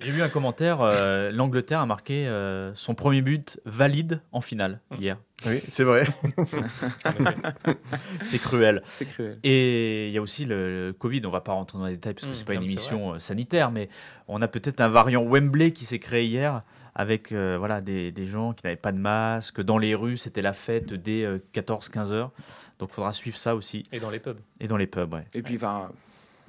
J'ai 0.00 0.10
vu 0.12 0.20
un 0.22 0.28
commentaire, 0.28 0.82
euh, 0.82 1.32
l'Angleterre 1.32 1.80
a 1.80 1.86
marqué 1.86 2.28
euh, 2.28 2.74
son 2.74 2.94
premier 2.94 3.22
but 3.22 3.58
valide 3.64 4.20
en 4.30 4.42
finale 4.42 4.80
hier. 5.00 5.16
oui, 5.46 5.60
c'est 5.68 5.84
vrai. 5.84 6.04
C'est 8.22 8.38
cruel. 8.38 8.82
C'est 8.84 9.06
cruel. 9.06 9.38
Et 9.42 10.08
il 10.08 10.12
y 10.12 10.18
a 10.18 10.22
aussi 10.22 10.44
le, 10.44 10.88
le 10.88 10.92
Covid, 10.92 11.22
on 11.24 11.30
va 11.30 11.40
pas 11.40 11.52
rentrer 11.52 11.78
dans 11.78 11.86
les 11.86 11.92
détails 11.92 12.14
parce 12.14 12.26
que 12.26 12.30
Mmh, 12.30 12.34
c'est 12.34 12.44
pas 12.44 12.54
une 12.54 12.62
émission 12.62 13.18
sanitaire, 13.18 13.70
mais 13.70 13.88
on 14.28 14.42
a 14.42 14.48
peut-être 14.48 14.80
un 14.80 14.88
variant 14.88 15.22
Wembley 15.22 15.72
qui 15.72 15.84
s'est 15.84 15.98
créé 15.98 16.26
hier 16.26 16.60
avec 16.96 17.30
euh, 17.30 17.56
voilà, 17.58 17.82
des, 17.82 18.10
des 18.10 18.26
gens 18.26 18.54
qui 18.54 18.64
n'avaient 18.64 18.74
pas 18.74 18.90
de 18.90 18.98
masque. 18.98 19.60
Dans 19.60 19.76
les 19.76 19.94
rues, 19.94 20.16
c'était 20.16 20.42
la 20.42 20.54
fête 20.54 20.94
dès 20.94 21.24
14-15 21.54 22.10
heures. 22.10 22.32
Donc 22.78 22.88
il 22.90 22.94
faudra 22.94 23.12
suivre 23.12 23.36
ça 23.36 23.54
aussi. 23.54 23.84
Et 23.92 24.00
dans 24.00 24.10
les 24.10 24.18
pubs. 24.18 24.38
Et 24.60 24.66
dans 24.66 24.78
les 24.78 24.86
pubs, 24.86 25.12
ouais. 25.12 25.26
Et 25.34 25.42
puis, 25.42 25.56
enfin, 25.56 25.92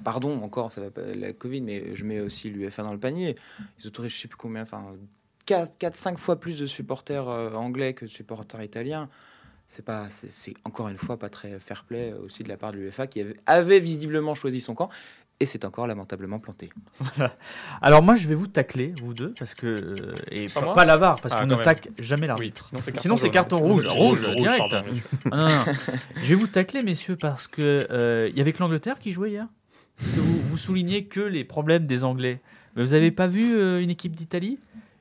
pardon 0.02 0.42
encore, 0.42 0.72
ça 0.72 0.80
va 0.80 0.90
pas, 0.90 1.02
la 1.02 1.34
Covid, 1.34 1.60
mais 1.60 1.94
je 1.94 2.04
mets 2.04 2.20
aussi 2.20 2.48
l'UFA 2.48 2.82
dans 2.82 2.94
le 2.94 2.98
panier. 2.98 3.34
Ils 3.78 3.86
autorisent, 3.86 4.12
je 4.12 4.20
sais 4.22 4.28
plus 4.28 4.38
combien, 4.38 4.62
enfin, 4.62 4.96
4-5 5.46 6.16
fois 6.16 6.40
plus 6.40 6.58
de 6.58 6.66
supporters 6.66 7.28
euh, 7.28 7.52
anglais 7.52 7.92
que 7.92 8.06
de 8.06 8.10
supporters 8.10 8.62
italiens. 8.62 9.10
C'est 9.66 9.84
pas, 9.84 10.08
c'est 10.08 10.54
encore 10.64 10.88
une 10.88 10.96
fois 10.96 11.18
pas 11.18 11.28
très 11.28 11.60
fair-play 11.60 12.12
euh, 12.12 12.24
aussi 12.24 12.42
de 12.42 12.48
la 12.48 12.56
part 12.56 12.72
de 12.72 12.78
l'UFA 12.78 13.06
qui 13.06 13.20
avait, 13.20 13.36
avait 13.44 13.80
visiblement 13.80 14.34
choisi 14.34 14.62
son 14.62 14.74
camp 14.74 14.88
et 15.40 15.46
c'est 15.46 15.64
encore 15.64 15.86
lamentablement 15.86 16.38
planté. 16.40 16.70
Alors 17.82 18.02
moi, 18.02 18.16
je 18.16 18.26
vais 18.28 18.34
vous 18.34 18.48
tacler, 18.48 18.92
vous 19.02 19.14
deux, 19.14 19.32
parce 19.38 19.54
que... 19.54 19.66
euh, 19.66 20.14
et 20.30 20.48
Pas 20.48 20.72
pas, 20.72 20.84
l'avard, 20.84 21.20
parce 21.20 21.34
Ah, 21.34 21.40
qu'on 21.40 21.46
ne 21.46 21.56
tacle 21.56 21.90
jamais 21.98 22.22
Oui, 22.22 22.28
l'arbitre. 22.28 22.66
sinon 22.68 22.80
c'est 22.84 22.98
Sinon, 22.98 23.16
c'est 23.16 23.30
carton 23.30 23.56
carton 23.58 23.72
rouge. 23.72 23.86
Rouge, 23.86 24.34
direct. 24.36 24.58
pardon, 24.58 24.82
bien 24.84 24.94
sûr. 24.96 25.04
Ah, 25.30 25.36
non, 25.36 25.48
non. 25.48 25.72
je 26.16 26.26
vais 26.26 26.34
vous 26.34 26.46
tacler, 26.48 26.82
messieurs, 26.82 27.16
parce 27.16 27.46
que 27.46 27.86
euh, 27.90 28.28
il 28.30 28.36
y 28.36 28.40
avait 28.40 28.52
que 28.52 28.58
l'Angleterre 28.58 28.98
qui 28.98 29.12
jouait 29.12 29.30
hier. 29.30 29.46
Parce 29.98 30.10
que 30.10 30.20
vous, 30.20 30.40
vous 30.40 30.56
soulignez 30.56 31.04
que 31.04 31.20
les 31.20 31.44
problèmes 31.44 31.86
des 31.86 32.02
Anglais. 32.04 32.40
Mais 32.76 32.84
vous 32.84 32.90
n'avez 32.90 33.10
pas 33.10 33.26
vu 33.28 33.56
euh, 33.56 33.80
une 33.80 33.90
équipe 33.90 34.14
d'Italie? 34.16 34.58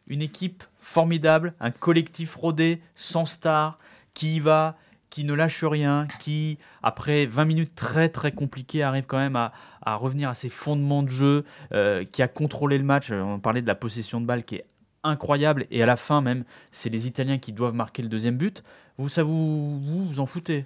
Une 0.08 0.22
équipe 0.22 0.64
formidable, 0.80 1.54
un 1.60 1.72
collectif 1.72 2.36
rodé, 2.36 2.82
sans 2.96 3.26
star, 3.26 3.78
qui 4.14 4.36
y 4.36 4.40
va, 4.40 4.78
qui 5.10 5.24
ne 5.24 5.34
lâche 5.34 5.64
rien, 5.64 6.08
qui, 6.20 6.58
après 6.84 7.26
20 7.26 7.46
minutes 7.46 7.76
très 7.76 8.10
très 8.10 8.32
compliquées, 8.32 8.84
arrive 8.84 9.06
quand 9.06 9.18
même 9.18 9.36
à, 9.36 9.52
à 9.82 9.96
revenir 9.96 10.30
à 10.30 10.34
ses 10.34 10.50
fondements 10.50 11.04
de 11.04 11.10
jeu, 11.10 11.46
euh, 11.74 12.04
qui 12.04 12.22
a 12.22 12.28
contrôlé 12.28 12.78
le 12.78 12.84
match. 12.84 13.12
Euh, 13.12 13.22
On 13.22 13.40
parlait 13.40 13.62
de 13.62 13.68
la 13.68 13.76
possession 13.76 14.20
de 14.22 14.26
balle 14.26 14.44
qui 14.44 14.56
est 14.56 14.66
incroyable, 15.04 15.66
et 15.72 15.82
à 15.82 15.86
la 15.86 15.96
fin 15.96 16.22
même, 16.22 16.44
c'est 16.72 16.90
les 16.90 17.08
Italiens 17.08 17.38
qui 17.38 17.54
doivent 17.54 17.74
marquer 17.76 18.02
le 18.02 18.10
deuxième 18.10 18.38
but. 18.38 18.64
Vous, 18.98 19.08
ça 19.10 19.24
vous, 19.24 19.80
vous, 19.80 20.06
vous 20.06 20.20
en 20.20 20.26
foutez? 20.26 20.66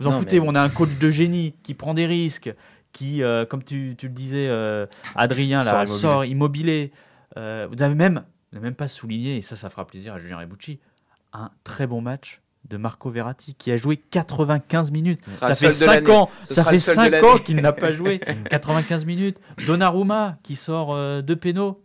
Vous 0.00 0.08
en 0.08 0.10
Non, 0.12 0.18
foutez? 0.18 0.40
mais- 0.40 0.46
On 0.48 0.54
a 0.56 0.60
un 0.62 0.68
coach 0.68 0.96
de 0.98 1.10
génie 1.10 1.54
qui 1.62 1.74
prend 1.74 1.94
des 1.94 2.06
risques, 2.06 2.52
qui, 2.92 3.22
euh, 3.22 3.44
comme 3.46 3.62
tu, 3.62 3.94
tu 3.96 4.08
le 4.08 4.14
disais, 4.14 4.48
euh, 4.48 4.86
Adrien, 5.14 5.62
là, 5.62 5.86
sort 5.86 6.24
immobilé. 6.24 6.90
Euh, 7.36 7.68
vous 7.70 7.82
avez 7.82 7.94
même, 7.94 8.24
vous 8.50 8.56
n'avez 8.56 8.64
même 8.64 8.74
pas 8.74 8.88
souligné, 8.88 9.36
et 9.36 9.42
ça, 9.42 9.54
ça 9.54 9.70
fera 9.70 9.86
plaisir 9.86 10.14
à 10.14 10.18
Julien 10.18 10.38
Rebucci, 10.38 10.80
un 11.32 11.50
très 11.62 11.86
bon 11.86 12.00
match 12.00 12.40
de 12.68 12.76
Marco 12.76 13.10
Verratti 13.10 13.54
qui 13.54 13.70
a 13.72 13.76
joué 13.76 13.96
95 13.96 14.90
minutes. 14.92 15.20
Ça 15.28 15.54
fait 15.54 15.54
seul 15.54 15.68
de 15.68 15.74
5 15.74 15.94
l'année. 15.94 16.10
ans, 16.16 16.30
ça 16.44 16.64
fait 16.64 16.72
le 16.72 16.78
seul 16.78 16.94
de 16.96 17.00
5 17.02 17.10
l'année. 17.10 17.28
ans 17.28 17.38
qu'il 17.38 17.56
n'a 17.60 17.72
pas 17.72 17.92
joué 17.92 18.18
95 18.50 19.04
minutes. 19.04 19.38
Donnarumma 19.66 20.38
qui 20.42 20.56
sort 20.56 20.94
euh, 20.94 21.22
deux 21.22 21.36
pénaux. 21.36 21.82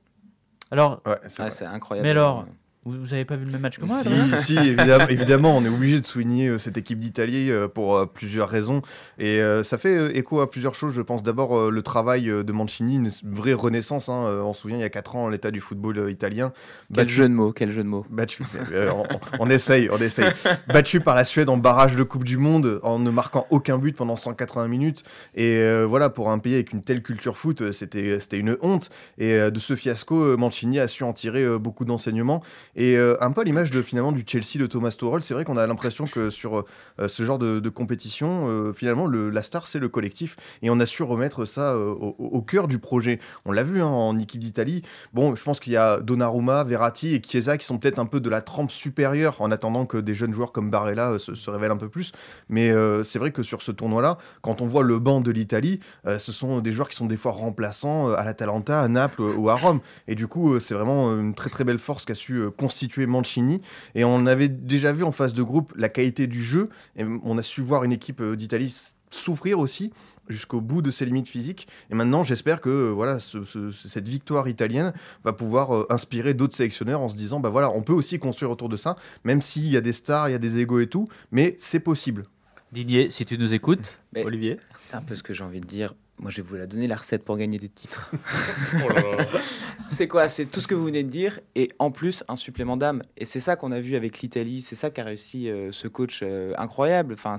Alors, 0.71 1.01
Ouais, 1.05 1.17
c'est 1.27 1.41
Ah. 1.41 1.45
Mais 1.45 1.51
c'est 1.51 1.65
incroyable. 1.65 2.07
alors, 2.09 2.45
vous, 2.83 2.99
vous 2.99 3.13
avez 3.13 3.25
pas 3.25 3.35
vu 3.35 3.45
le 3.45 3.51
même 3.51 3.61
match 3.61 3.77
que 3.77 3.85
moi, 3.85 4.01
Si, 4.37 4.43
si, 4.43 4.57
évidemment, 4.57 5.07
évidemment, 5.07 5.57
on 5.57 5.63
est 5.63 5.69
obligé 5.69 6.01
de 6.01 6.05
souligner 6.05 6.47
euh, 6.47 6.57
cette 6.57 6.77
équipe 6.77 6.97
d'Italie 6.97 7.51
euh, 7.51 7.67
pour 7.67 7.95
euh, 7.95 8.05
plusieurs 8.07 8.49
raisons. 8.49 8.81
Et 9.19 9.39
euh, 9.39 9.61
ça 9.61 9.77
fait 9.77 9.95
euh, 9.95 10.17
écho 10.17 10.41
à 10.41 10.49
plusieurs 10.49 10.73
choses, 10.73 10.93
je 10.93 11.01
pense. 11.03 11.21
D'abord, 11.21 11.55
euh, 11.55 11.69
le 11.69 11.81
travail 11.83 12.29
euh, 12.29 12.43
de 12.43 12.51
Mancini, 12.51 12.95
une 12.95 13.09
vraie 13.23 13.53
renaissance. 13.53 14.09
hein. 14.09 14.25
Euh, 14.25 14.41
on 14.41 14.53
se 14.53 14.61
souvient, 14.61 14.77
il 14.77 14.81
y 14.81 14.83
a 14.83 14.89
4 14.89 15.15
ans, 15.15 15.29
l'état 15.29 15.51
du 15.51 15.61
football 15.61 15.97
euh, 15.99 16.09
italien. 16.11 16.53
Quel 16.93 17.05
Battu- 17.05 17.13
jeu 17.13 17.29
de 17.29 17.33
mots, 17.35 17.51
quel 17.53 17.69
jeu 17.69 17.83
de 17.83 17.87
mots. 17.87 18.05
Battu. 18.09 18.43
Euh, 18.71 18.89
on, 18.91 19.05
on 19.45 19.49
essaye, 19.51 19.87
on 19.91 19.97
essaye. 19.97 20.31
Battu 20.67 21.01
par 21.01 21.15
la 21.15 21.23
Suède 21.23 21.49
en 21.49 21.57
barrage 21.57 21.95
de 21.95 22.03
Coupe 22.03 22.23
du 22.23 22.37
Monde 22.37 22.79
en 22.81 22.97
ne 22.97 23.11
marquant 23.11 23.45
aucun 23.51 23.77
but 23.77 23.95
pendant 23.95 24.15
180 24.15 24.67
minutes. 24.67 25.03
Et 25.35 25.57
euh, 25.57 25.85
voilà, 25.87 26.09
pour 26.09 26.31
un 26.31 26.39
pays 26.39 26.55
avec 26.55 26.73
une 26.73 26.81
telle 26.81 27.03
culture 27.03 27.37
foot, 27.37 27.71
c'était 27.71 28.19
c'était 28.19 28.37
une 28.39 28.57
honte. 28.61 28.89
Et 29.19 29.33
euh, 29.33 29.51
de 29.51 29.59
ce 29.59 29.75
fiasco, 29.75 30.19
euh, 30.19 30.35
Mancini 30.37 30.79
a 30.79 30.87
su 30.87 31.03
en 31.03 31.13
tirer 31.13 31.43
euh, 31.43 31.59
beaucoup 31.59 31.85
d'enseignements. 31.85 32.41
Et 32.75 32.95
euh, 32.95 33.15
un 33.21 33.31
peu 33.31 33.41
à 33.41 33.43
l'image 33.43 33.71
de 33.71 33.81
finalement 33.81 34.11
du 34.11 34.23
Chelsea 34.25 34.57
de 34.57 34.65
Thomas 34.65 34.91
Tuchel, 34.91 35.21
c'est 35.21 35.33
vrai 35.33 35.43
qu'on 35.43 35.57
a 35.57 35.67
l'impression 35.67 36.05
que 36.05 36.29
sur 36.29 36.65
euh, 36.99 37.07
ce 37.07 37.23
genre 37.23 37.37
de, 37.37 37.69
compétition, 37.69 38.47
euh, 38.47 38.73
finalement, 38.73 39.05
le, 39.05 39.29
la 39.29 39.41
star 39.41 39.67
c'est 39.67 39.79
le 39.79 39.89
collectif. 39.89 40.35
Et 40.61 40.69
on 40.69 40.79
a 40.79 40.85
su 40.85 41.03
remettre 41.03 41.45
ça 41.45 41.77
au, 41.77 42.41
cœur 42.41 42.67
du 42.67 42.79
projet. 42.79 43.19
On 43.45 43.51
l'a 43.51 43.63
vu 43.63 43.81
hein, 43.81 43.87
en 43.87 44.17
équipe 44.17 44.41
d'Italie. 44.41 44.81
Bon, 45.13 45.35
je 45.35 45.43
pense 45.43 45.59
qu'il 45.59 45.73
y 45.73 45.77
a 45.77 45.99
Donnarumma, 45.99 46.63
Verratti 46.63 47.15
et 47.15 47.21
Chiesa 47.21 47.57
qui 47.57 47.65
sont 47.65 47.77
peut-être 47.77 47.99
un 47.99 48.05
peu 48.05 48.19
de 48.19 48.29
la 48.29 48.41
trempe 48.41 48.71
supérieure 48.71 49.41
en 49.41 49.51
attendant 49.51 49.85
que 49.85 49.97
des 49.97 50.15
jeunes 50.15 50.33
joueurs 50.33 50.51
comme 50.51 50.69
Barella 50.69 51.19
se, 51.19 51.35
se 51.35 51.49
révèlent 51.49 51.71
un 51.71 51.77
peu 51.77 51.89
plus. 51.89 52.11
Mais 52.49 52.71
c'est 53.03 53.19
vrai 53.19 53.31
que 53.31 53.43
sur 53.43 53.61
ce 53.61 53.71
tournoi-là, 53.71 54.17
quand 54.41 54.61
on 54.61 54.67
voit 54.67 54.83
le 54.83 54.99
banc 54.99 55.21
de 55.21 55.31
l'Italie, 55.31 55.79
ce 56.05 56.31
sont 56.31 56.59
des 56.59 56.71
joueurs 56.71 56.89
qui 56.89 56.95
sont 56.95 57.05
des 57.05 57.17
fois 57.17 57.31
remplaçants 57.31 58.11
à 58.11 58.23
l'Atalanta, 58.23 58.81
à 58.81 58.87
Naples 58.87 59.21
ou 59.21 59.49
à 59.49 59.55
Rome. 59.55 59.79
Et 60.07 60.15
du 60.15 60.27
coup, 60.27 60.59
c'est 60.59 60.73
vraiment 60.73 61.11
une 61.17 61.33
très 61.33 61.49
très 61.49 61.63
belle 61.63 61.79
force 61.79 62.05
qu'a 62.05 62.15
su 62.15 62.43
constituer 62.65 63.07
Mancini. 63.07 63.61
Et 63.95 64.03
on 64.05 64.25
avait 64.27 64.47
déjà 64.49 64.93
vu 64.93 65.03
en 65.03 65.11
phase 65.11 65.33
de 65.33 65.43
groupe 65.43 65.73
la 65.75 65.89
qualité 65.89 66.27
du 66.27 66.41
jeu. 66.43 66.69
Et 66.95 67.03
on 67.23 67.37
a 67.37 67.41
su 67.41 67.61
voir 67.61 67.83
une 67.83 67.91
équipe 67.91 68.21
euh, 68.21 68.35
d'Italie 68.35 68.73
souffrir 69.09 69.59
aussi 69.59 69.91
jusqu'au 70.29 70.61
bout 70.61 70.81
de 70.81 70.91
ses 70.91 71.03
limites 71.05 71.27
physiques. 71.27 71.67
Et 71.89 71.95
maintenant, 71.95 72.23
j'espère 72.23 72.61
que 72.61 72.69
euh, 72.69 72.89
voilà, 72.91 73.19
ce- 73.19 73.43
ce- 73.43 73.71
cette 73.71 74.07
victoire 74.07 74.47
italienne 74.47 74.93
va 75.25 75.33
pouvoir 75.33 75.75
euh, 75.75 75.85
inspirer 75.89 76.33
d'autres 76.33 76.55
sélectionneurs 76.55 77.01
en 77.01 77.09
se 77.09 77.17
disant, 77.17 77.39
bah 77.41 77.49
voilà, 77.49 77.71
on 77.71 77.81
peut 77.81 77.91
aussi 77.93 78.19
construire 78.19 78.51
autour 78.51 78.69
de 78.69 78.77
ça, 78.77 78.95
même 79.25 79.41
s'il 79.41 79.67
y 79.69 79.75
a 79.75 79.81
des 79.81 79.91
stars, 79.91 80.29
il 80.29 80.31
y 80.31 80.35
a 80.35 80.39
des 80.39 80.59
égos 80.59 80.79
et 80.79 80.87
tout, 80.87 81.07
mais 81.31 81.55
c'est 81.59 81.81
possible. 81.81 82.23
Didier, 82.71 83.09
si 83.11 83.25
tu 83.25 83.37
nous 83.37 83.53
écoutes, 83.53 83.99
Mais- 84.13 84.23
Olivier. 84.23 84.55
C'est 84.79 84.95
un 84.95 85.01
peu 85.01 85.15
ce 85.15 85.23
que 85.23 85.33
j'ai 85.33 85.43
envie 85.43 85.59
de 85.59 85.67
dire. 85.67 85.93
Moi, 86.21 86.29
je 86.29 86.43
vais 86.43 86.47
vous 86.47 86.55
la 86.55 86.67
donner 86.67 86.87
la 86.87 86.97
recette 86.97 87.25
pour 87.25 87.35
gagner 87.35 87.57
des 87.57 87.69
titres. 87.69 88.11
Oh. 88.83 88.89
C'est 89.91 90.07
quoi? 90.07 90.29
C'est 90.29 90.45
tout 90.45 90.61
ce 90.61 90.67
que 90.67 90.75
vous 90.75 90.85
venez 90.85 91.03
de 91.03 91.09
dire 91.09 91.39
et 91.55 91.69
en 91.77 91.91
plus 91.91 92.23
un 92.29 92.35
supplément 92.35 92.77
d'âme. 92.77 93.03
Et 93.17 93.25
c'est 93.25 93.41
ça 93.41 93.55
qu'on 93.57 93.71
a 93.71 93.81
vu 93.81 93.95
avec 93.95 94.21
l'Italie. 94.21 94.61
C'est 94.61 94.75
ça 94.75 94.89
qu'a 94.89 95.03
réussi 95.03 95.49
euh, 95.49 95.71
ce 95.71 95.87
coach 95.89 96.21
euh, 96.23 96.53
incroyable. 96.57 97.13
Enfin, 97.13 97.35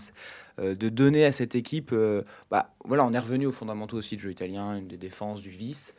euh, 0.58 0.74
de 0.74 0.88
donner 0.90 1.24
à 1.24 1.32
cette 1.32 1.54
équipe. 1.54 1.94
bah, 2.50 2.74
voilà, 2.84 3.06
on 3.06 3.12
est 3.14 3.18
revenu 3.18 3.46
aux 3.46 3.52
fondamentaux 3.52 3.96
aussi 3.96 4.16
du 4.16 4.24
jeu 4.24 4.30
italien, 4.30 4.82
des 4.82 4.98
défenses, 4.98 5.40
du 5.40 5.48
vice. 5.48 5.94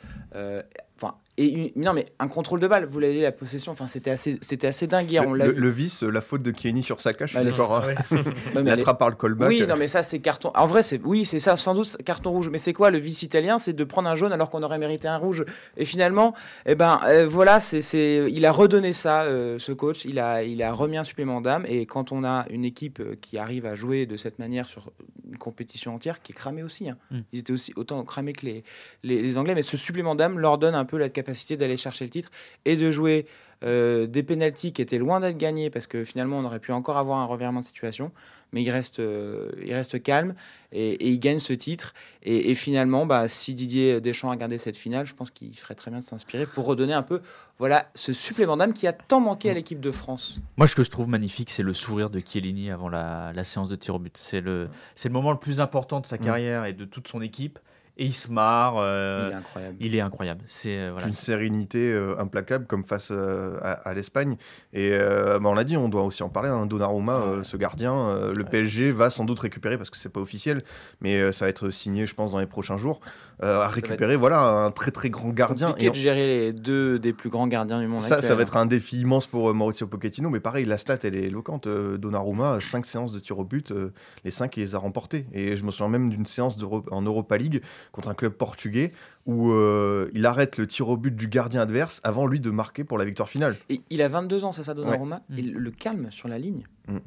Enfin, 1.03 1.15
et 1.37 1.47
une- 1.75 1.83
non, 1.83 1.93
mais 1.93 2.05
un 2.19 2.27
contrôle 2.27 2.59
de 2.59 2.67
balle. 2.67 2.85
Vous 2.85 2.99
l'avez 2.99 3.13
dit, 3.15 3.21
la 3.21 3.31
possession. 3.31 3.71
Enfin, 3.71 3.87
c'était 3.87 4.11
assez, 4.11 4.37
c'était 4.41 4.67
assez 4.67 4.85
dingue 4.85 5.09
hier. 5.09 5.23
On 5.27 5.33
Le, 5.33 5.39
l'a 5.39 5.47
le- 5.47 5.53
le 5.53 5.69
vice, 5.71 6.03
la 6.03 6.21
faute 6.21 6.43
de 6.43 6.51
Kenny 6.51 6.83
sur 6.83 6.99
je 6.99 7.09
suis 7.25 7.35
Bah, 7.35 7.43
d'accord. 7.43 7.75
hein. 7.77 7.83
Ouais, 7.87 7.95
Il 8.11 8.61
mais 8.61 8.63
les- 8.63 8.69
attrape 8.71 8.99
par 8.99 9.09
le 9.09 9.15
callback. 9.15 9.49
Oui, 9.49 9.65
non, 9.67 9.75
mais 9.75 9.87
ça, 9.87 10.03
c'est 10.03 10.19
carton. 10.19 10.51
En 10.55 10.67
vrai, 10.67 10.83
c'est 10.83 11.01
oui, 11.03 11.25
c'est 11.25 11.39
ça, 11.39 11.57
sans 11.57 11.73
doute 11.73 11.97
carton 12.05 12.29
rouge. 12.31 12.49
Mais 12.51 12.59
c'est 12.59 12.73
quoi 12.73 12.91
le 12.91 12.99
vice 12.99 13.23
italien 13.23 13.57
C'est 13.57 13.73
de 13.73 13.83
prendre 13.83 14.07
un 14.09 14.15
jaune 14.15 14.31
alors 14.31 14.51
qu'on 14.51 14.61
aurait 14.61 14.77
mérité 14.77 15.07
un 15.07 15.17
rouge. 15.17 15.43
Et 15.75 15.85
finalement, 15.85 16.33
eh 16.67 16.75
ben, 16.75 16.99
euh, 17.07 17.27
voilà, 17.27 17.59
c'est, 17.59 17.81
c'est, 17.81 18.25
il 18.31 18.45
a 18.45 18.51
redonné 18.51 18.93
ça, 18.93 19.23
euh, 19.23 19.57
ce 19.57 19.71
coach. 19.71 20.05
Il 20.05 20.19
a, 20.19 20.43
il 20.43 20.61
a 20.61 20.71
remis 20.71 20.97
un 20.97 21.03
supplément 21.03 21.41
d'âme. 21.41 21.65
Et 21.67 21.87
quand 21.87 22.11
on 22.11 22.23
a 22.23 22.45
une 22.51 22.63
équipe 22.63 22.99
euh, 22.99 23.15
qui 23.19 23.39
arrive 23.39 23.65
à 23.65 23.75
jouer 23.75 24.05
de 24.05 24.17
cette 24.17 24.37
manière 24.37 24.67
sur 24.67 24.91
une 25.27 25.37
compétition 25.37 25.95
entière, 25.95 26.21
qui 26.21 26.31
est 26.31 26.35
cramée 26.35 26.61
aussi. 26.61 26.89
hein. 26.89 26.97
Mm. 27.09 27.19
Ils 27.31 27.39
étaient 27.39 27.53
aussi 27.53 27.73
autant 27.75 28.03
cramés 28.03 28.33
que 28.33 28.45
les, 28.45 28.63
les, 29.01 29.19
les 29.21 29.37
Anglais. 29.39 29.55
Mais 29.55 29.63
ce 29.63 29.77
supplément 29.77 30.13
d'âme 30.13 30.37
leur 30.37 30.59
donne 30.59 30.75
un 30.75 30.85
peu 30.85 30.92
la 30.97 31.10
capacité 31.10 31.58
d'aller 31.58 31.77
chercher 31.77 32.06
le 32.06 32.12
titre 32.12 32.29
et 32.65 32.75
de 32.75 32.91
jouer. 32.91 33.25
euh, 33.65 34.08
des 34.08 34.23
pénalties 34.23 34.73
qui 34.73 34.82
étaient 34.82 34.97
loin 34.97 35.21
d'être 35.21 35.38
gagnés 35.38 35.69
parce 35.69 35.88
que 35.88 36.03
finalement 36.03 36.39
on 36.39 36.43
aurait 36.43 36.60
pu 36.60 36.73
encore 36.73 36.97
avoir 36.97 37.19
un 37.19 37.25
revirement 37.25 37.62
de 37.62 37.65
situation 37.65 38.12
mais 38.51 38.62
il 38.62 38.69
reste, 38.69 38.99
euh, 38.99 39.49
il 39.65 39.73
reste 39.73 40.03
calme 40.03 40.36
et, 40.73 40.89
et 40.89 41.08
il 41.10 41.19
gagne 41.19 41.39
ce 41.39 41.53
titre. 41.53 41.93
Et, 42.21 42.51
et 42.51 42.56
finalement, 42.56 43.06
bah, 43.08 43.27
si 43.27 43.56
Didier 43.56 43.99
Deschamps 43.99 44.27
a 44.29 44.32
regardé 44.34 44.60
cette 44.60 44.77
finale, 44.77 45.08
je 45.08 45.15
pense 45.15 45.32
qu'il 45.32 45.58
ferait 45.58 45.73
très 45.73 45.89
bien 45.89 46.01
de 46.01 46.03
s'inspirer 46.03 46.45
pour 46.45 46.65
redonner 46.65 46.93
un 46.93 47.01
peu 47.01 47.21
voilà, 47.58 47.89
ce 47.95 48.13
supplément 48.13 48.56
d'âme 48.58 48.73
qui 48.73 48.86
a 48.86 48.93
tant 48.93 49.21
manqué 49.21 49.49
à 49.49 49.53
l'équipe 49.56 49.79
de 49.79 49.91
France. 49.91 50.39
Moi, 50.58 50.67
ce 50.67 50.75
que 50.75 50.84
je 50.84 50.91
trouve 50.91 51.08
magnifique, 51.08 51.49
c'est 51.49 51.63
le 51.63 51.73
sourire 51.73 52.12
de 52.12 52.19
Chiellini 52.19 52.69
avant 52.69 52.89
la, 52.89 53.34
la 53.34 53.43
séance 53.43 53.69
de 53.69 53.75
tir 53.75 53.95
au 53.95 53.99
but. 53.99 54.15
C'est 54.17 54.41
le, 54.41 54.69
c'est 54.93 55.10
le 55.10 55.13
moment 55.13 55.32
le 55.32 55.39
plus 55.39 55.60
important 55.60 55.99
de 55.99 56.06
sa 56.06 56.17
carrière 56.19 56.65
et 56.65 56.73
de 56.73 56.86
toute 56.86 57.08
son 57.08 57.21
équipe. 57.23 57.58
Et 57.95 58.06
il 58.06 58.13
se 58.13 58.32
marre. 58.32 58.75
euh, 58.77 59.27
il 59.29 59.32
est 59.34 59.36
incroyable. 59.36 59.77
il 59.79 59.95
est 59.95 60.01
incroyable. 60.01 60.41
C'est 60.47 60.77
euh, 60.79 60.89
voilà. 60.93 61.08
une 61.08 61.13
sérénité 61.13 61.91
euh, 61.93 62.15
implacable 62.19 62.65
comme 62.65 62.84
face 62.84 63.10
euh, 63.12 63.60
à, 63.62 63.73
à 63.73 63.93
l'Espagne. 63.93 64.36
Et 64.73 64.89
euh, 64.93 65.38
bah, 65.39 65.49
on 65.49 65.53
l'a 65.53 65.63
dit, 65.63 65.77
on 65.77 65.89
doit 65.89 66.01
aussi 66.01 66.23
en 66.23 66.29
parler. 66.29 66.49
Hein, 66.49 66.65
Donnarumma, 66.65 67.13
euh, 67.17 67.43
ce 67.43 67.56
gardien, 67.56 67.93
euh, 67.93 68.34
le 68.34 68.45
PSG 68.45 68.89
va 68.91 69.12
sans 69.12 69.25
doute 69.25 69.39
récupérer 69.39 69.77
parce 69.77 69.91
que 69.91 69.97
c'est 69.97 70.10
pas 70.10 70.21
officiel, 70.21 70.60
mais 71.01 71.21
euh, 71.21 71.32
ça 71.32 71.45
va 71.45 71.49
être 71.49 71.69
signé, 71.69 72.08
je 72.08 72.15
pense, 72.15 72.32
dans 72.32 72.39
les 72.39 72.47
prochains 72.47 72.77
jours. 72.77 72.99
euh, 73.43 73.62
à 73.62 73.67
récupérer, 73.67 74.15
voilà, 74.15 74.41
un 74.41 74.71
très 74.71 74.89
très 74.89 75.12
grand 75.12 75.29
gardien. 75.29 75.75
Et 75.77 75.89
de 75.89 75.95
gérer 75.95 76.25
les 76.25 76.53
deux 76.53 76.97
des 76.97 77.13
plus 77.13 77.29
grands 77.29 77.47
gardiens 77.47 77.79
du 77.79 77.88
monde. 77.88 78.01
ça, 78.01 78.15
actuel, 78.15 78.27
ça 78.27 78.34
va 78.36 78.39
hein. 78.39 78.43
être 78.43 78.58
un 78.58 78.65
défi 78.65 79.01
immense 79.01 79.27
pour 79.27 79.49
euh, 79.49 79.53
Mauricio 79.53 79.86
Pochettino, 79.86 80.32
mais 80.32 80.39
pareil, 80.39 80.65
la 80.65 80.79
stat, 80.79 80.97
elle 81.03 81.15
est 81.15 81.25
éloquente. 81.25 81.67
Euh, 81.67 81.97
Donnarumma, 81.99 82.60
5 82.60 82.88
séances 82.88 83.12
de 83.13 83.19
tir 83.19 83.38
au 83.38 83.43
but, 83.45 83.71
euh, 83.71 83.91
les 84.25 84.32
5, 84.32 84.58
il 84.58 84.62
les 84.62 84.73
a 84.75 84.79
remportées. 84.79 85.27
Et 85.34 85.58
je 85.58 85.63
me 85.63 85.69
souviens 85.69 85.89
même 85.89 86.10
d'une 86.10 86.25
séance 86.25 86.58
en 86.89 87.01
Europa 87.03 87.38
League 87.38 87.62
contre 87.91 88.10
un 88.10 88.13
club 88.13 88.34
portugais 88.34 88.91
où 89.26 89.52
euh, 89.52 90.10
il 90.13 90.26
arrête 90.26 90.58
le 90.58 90.67
tir 90.67 90.89
au 90.89 90.98
but 90.98 91.15
du 91.15 91.28
gardien 91.28 91.62
adverse 91.62 92.02
avant 92.04 92.28
lui 92.28 92.39
de 92.39 92.50
marquer 92.50 92.84
pour 92.84 92.98
la 92.98 93.06
victoire 93.06 93.30
finale. 93.30 93.56
Et 93.69 93.82
il 93.89 94.02
a 94.02 94.08
22 94.08 94.46
ans, 94.46 94.52
c'est 94.52 94.63
ça, 94.63 94.74
Donnarumma. 94.74 95.22
Ouais. 95.30 95.38
Il 95.38 95.54
le 95.54 95.72
calme 95.72 96.12
sur 96.12 96.28
la 96.28 96.38
ligne. 96.38 96.63
Mm. 96.88 96.98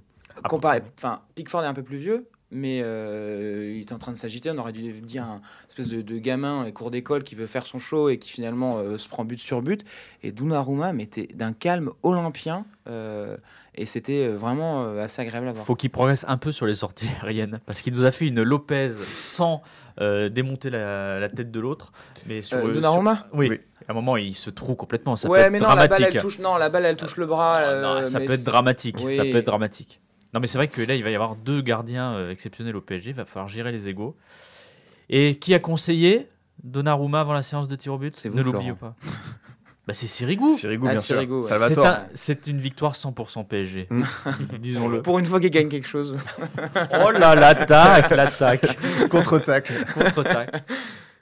Comparé, 0.44 0.82
enfin, 0.98 1.22
Pickford 1.34 1.64
est 1.64 1.66
un 1.66 1.74
peu 1.74 1.82
plus 1.82 1.96
vieux, 1.98 2.28
mais 2.50 2.80
euh, 2.82 3.72
il 3.74 3.80
est 3.80 3.92
en 3.92 3.98
train 3.98 4.12
de 4.12 4.16
s'agiter. 4.16 4.50
On 4.50 4.58
aurait 4.58 4.72
dû 4.72 4.92
dire 5.00 5.24
un 5.24 5.40
espèce 5.68 5.88
de, 5.88 6.02
de 6.02 6.18
gamin 6.18 6.64
et 6.64 6.72
cours 6.72 6.90
d'école 6.90 7.22
qui 7.24 7.34
veut 7.34 7.46
faire 7.46 7.66
son 7.66 7.78
show 7.78 8.08
et 8.08 8.18
qui 8.18 8.30
finalement 8.30 8.78
euh, 8.78 8.98
se 8.98 9.08
prend 9.08 9.24
but 9.24 9.38
sur 9.38 9.62
but. 9.62 9.84
Et 10.22 10.32
Donnarumma 10.32 10.92
mettait 10.92 11.28
d'un 11.34 11.52
calme 11.52 11.90
olympien. 12.02 12.66
euh, 12.88 13.36
et 13.76 13.86
c'était 13.86 14.26
euh, 14.28 14.36
vraiment 14.36 14.84
euh, 14.84 15.04
assez 15.04 15.22
agréable 15.22 15.48
à 15.48 15.52
voir. 15.52 15.64
faut 15.66 15.74
qu'il 15.74 15.90
progresse 15.90 16.24
un 16.28 16.36
peu 16.36 16.52
sur 16.52 16.66
les 16.66 16.74
sorties 16.74 17.08
aériennes 17.22 17.60
parce 17.66 17.82
qu'il 17.82 17.92
nous 17.94 18.04
a 18.04 18.10
fait 18.10 18.26
une 18.26 18.42
Lopez 18.42 18.90
sans 18.90 19.62
euh, 20.00 20.28
démonter 20.28 20.70
la, 20.70 21.18
la 21.20 21.28
tête 21.28 21.50
de 21.50 21.60
l'autre. 21.60 21.92
Mais 22.26 22.42
sur, 22.42 22.58
Euh, 22.58 22.62
sur- 22.64 22.72
Donnarumma 22.72 23.22
oui. 23.32 23.48
Oui. 23.50 23.60
À 23.88 23.92
un 23.92 23.94
moment, 23.94 24.16
il 24.16 24.34
se 24.34 24.50
trouve 24.50 24.74
complètement. 24.76 25.16
Ça 25.16 25.28
peut 25.28 25.34
Ouais, 25.34 25.40
être 25.42 25.52
mais 25.52 25.60
non, 25.60 25.68
la 25.68 25.74
balle, 25.76 25.88
dramatique. 25.90 26.14
elle 26.16 26.20
touche, 26.22 26.38
non, 26.40 26.56
la 26.56 26.68
balle, 26.68 26.86
elle 26.86 26.96
touche 26.96 27.16
le 27.18 27.26
bras. 27.26 27.58
Ah, 27.58 27.80
non, 28.00 28.04
ça 28.04 28.18
peut 28.20 28.32
être 28.32 28.44
dramatique. 28.44 28.96
Oui. 29.04 29.14
Ça 29.14 29.22
peut 29.22 29.36
être 29.36 29.46
dramatique. 29.46 30.00
Non, 30.34 30.40
mais 30.40 30.48
c'est 30.48 30.58
vrai 30.58 30.66
que 30.68 30.82
là, 30.82 30.94
il 30.96 31.04
va 31.04 31.10
y 31.10 31.14
avoir 31.14 31.36
deux 31.36 31.60
gardiens 31.62 32.12
euh, 32.14 32.30
exceptionnels 32.32 32.74
au 32.76 32.80
PSG. 32.80 33.10
Il 33.10 33.16
va 33.16 33.24
falloir 33.24 33.46
gérer 33.48 33.70
les 33.72 33.88
égaux. 33.88 34.16
Et 35.08 35.36
qui 35.38 35.54
a 35.54 35.58
conseillé 35.60 36.26
Donnarumma 36.64 37.20
avant 37.20 37.32
la 37.32 37.42
séance 37.42 37.68
de 37.68 37.76
tir 37.76 37.92
au 37.92 37.98
but? 37.98 38.16
C'est 38.16 38.28
vous, 38.28 38.36
Ne 38.36 38.42
l'oubliez 38.42 38.74
Florent. 38.76 38.94
pas. 38.94 38.96
bah, 39.86 39.94
c'est 39.94 40.06
Sirigu. 40.06 40.52
Sirigu, 40.54 40.84
Ah, 40.86 40.92
bien 40.92 40.98
Sirigu, 41.00 41.32
ouais. 41.34 41.42
sûr. 41.42 41.52
C'est 41.52 41.58
Salvatore. 41.58 41.86
un- 41.86 42.04
C'est 42.14 42.46
une 42.48 42.58
victoire 42.60 42.94
100% 42.94 43.44
PSG. 43.44 43.86
Mm. 43.90 44.02
Disons-le. 44.58 45.02
Pour 45.02 45.18
une 45.18 45.26
fois 45.26 45.40
qu'il 45.40 45.50
gagne 45.50 45.68
quelque 45.68 45.86
chose. 45.86 46.18
Oh 47.04 47.10
là, 47.10 47.34
l'attaque, 47.34 48.10
l'attaque. 48.10 49.08
Contre-attaque. 49.08 49.70
Contre-attaque. 49.94 50.64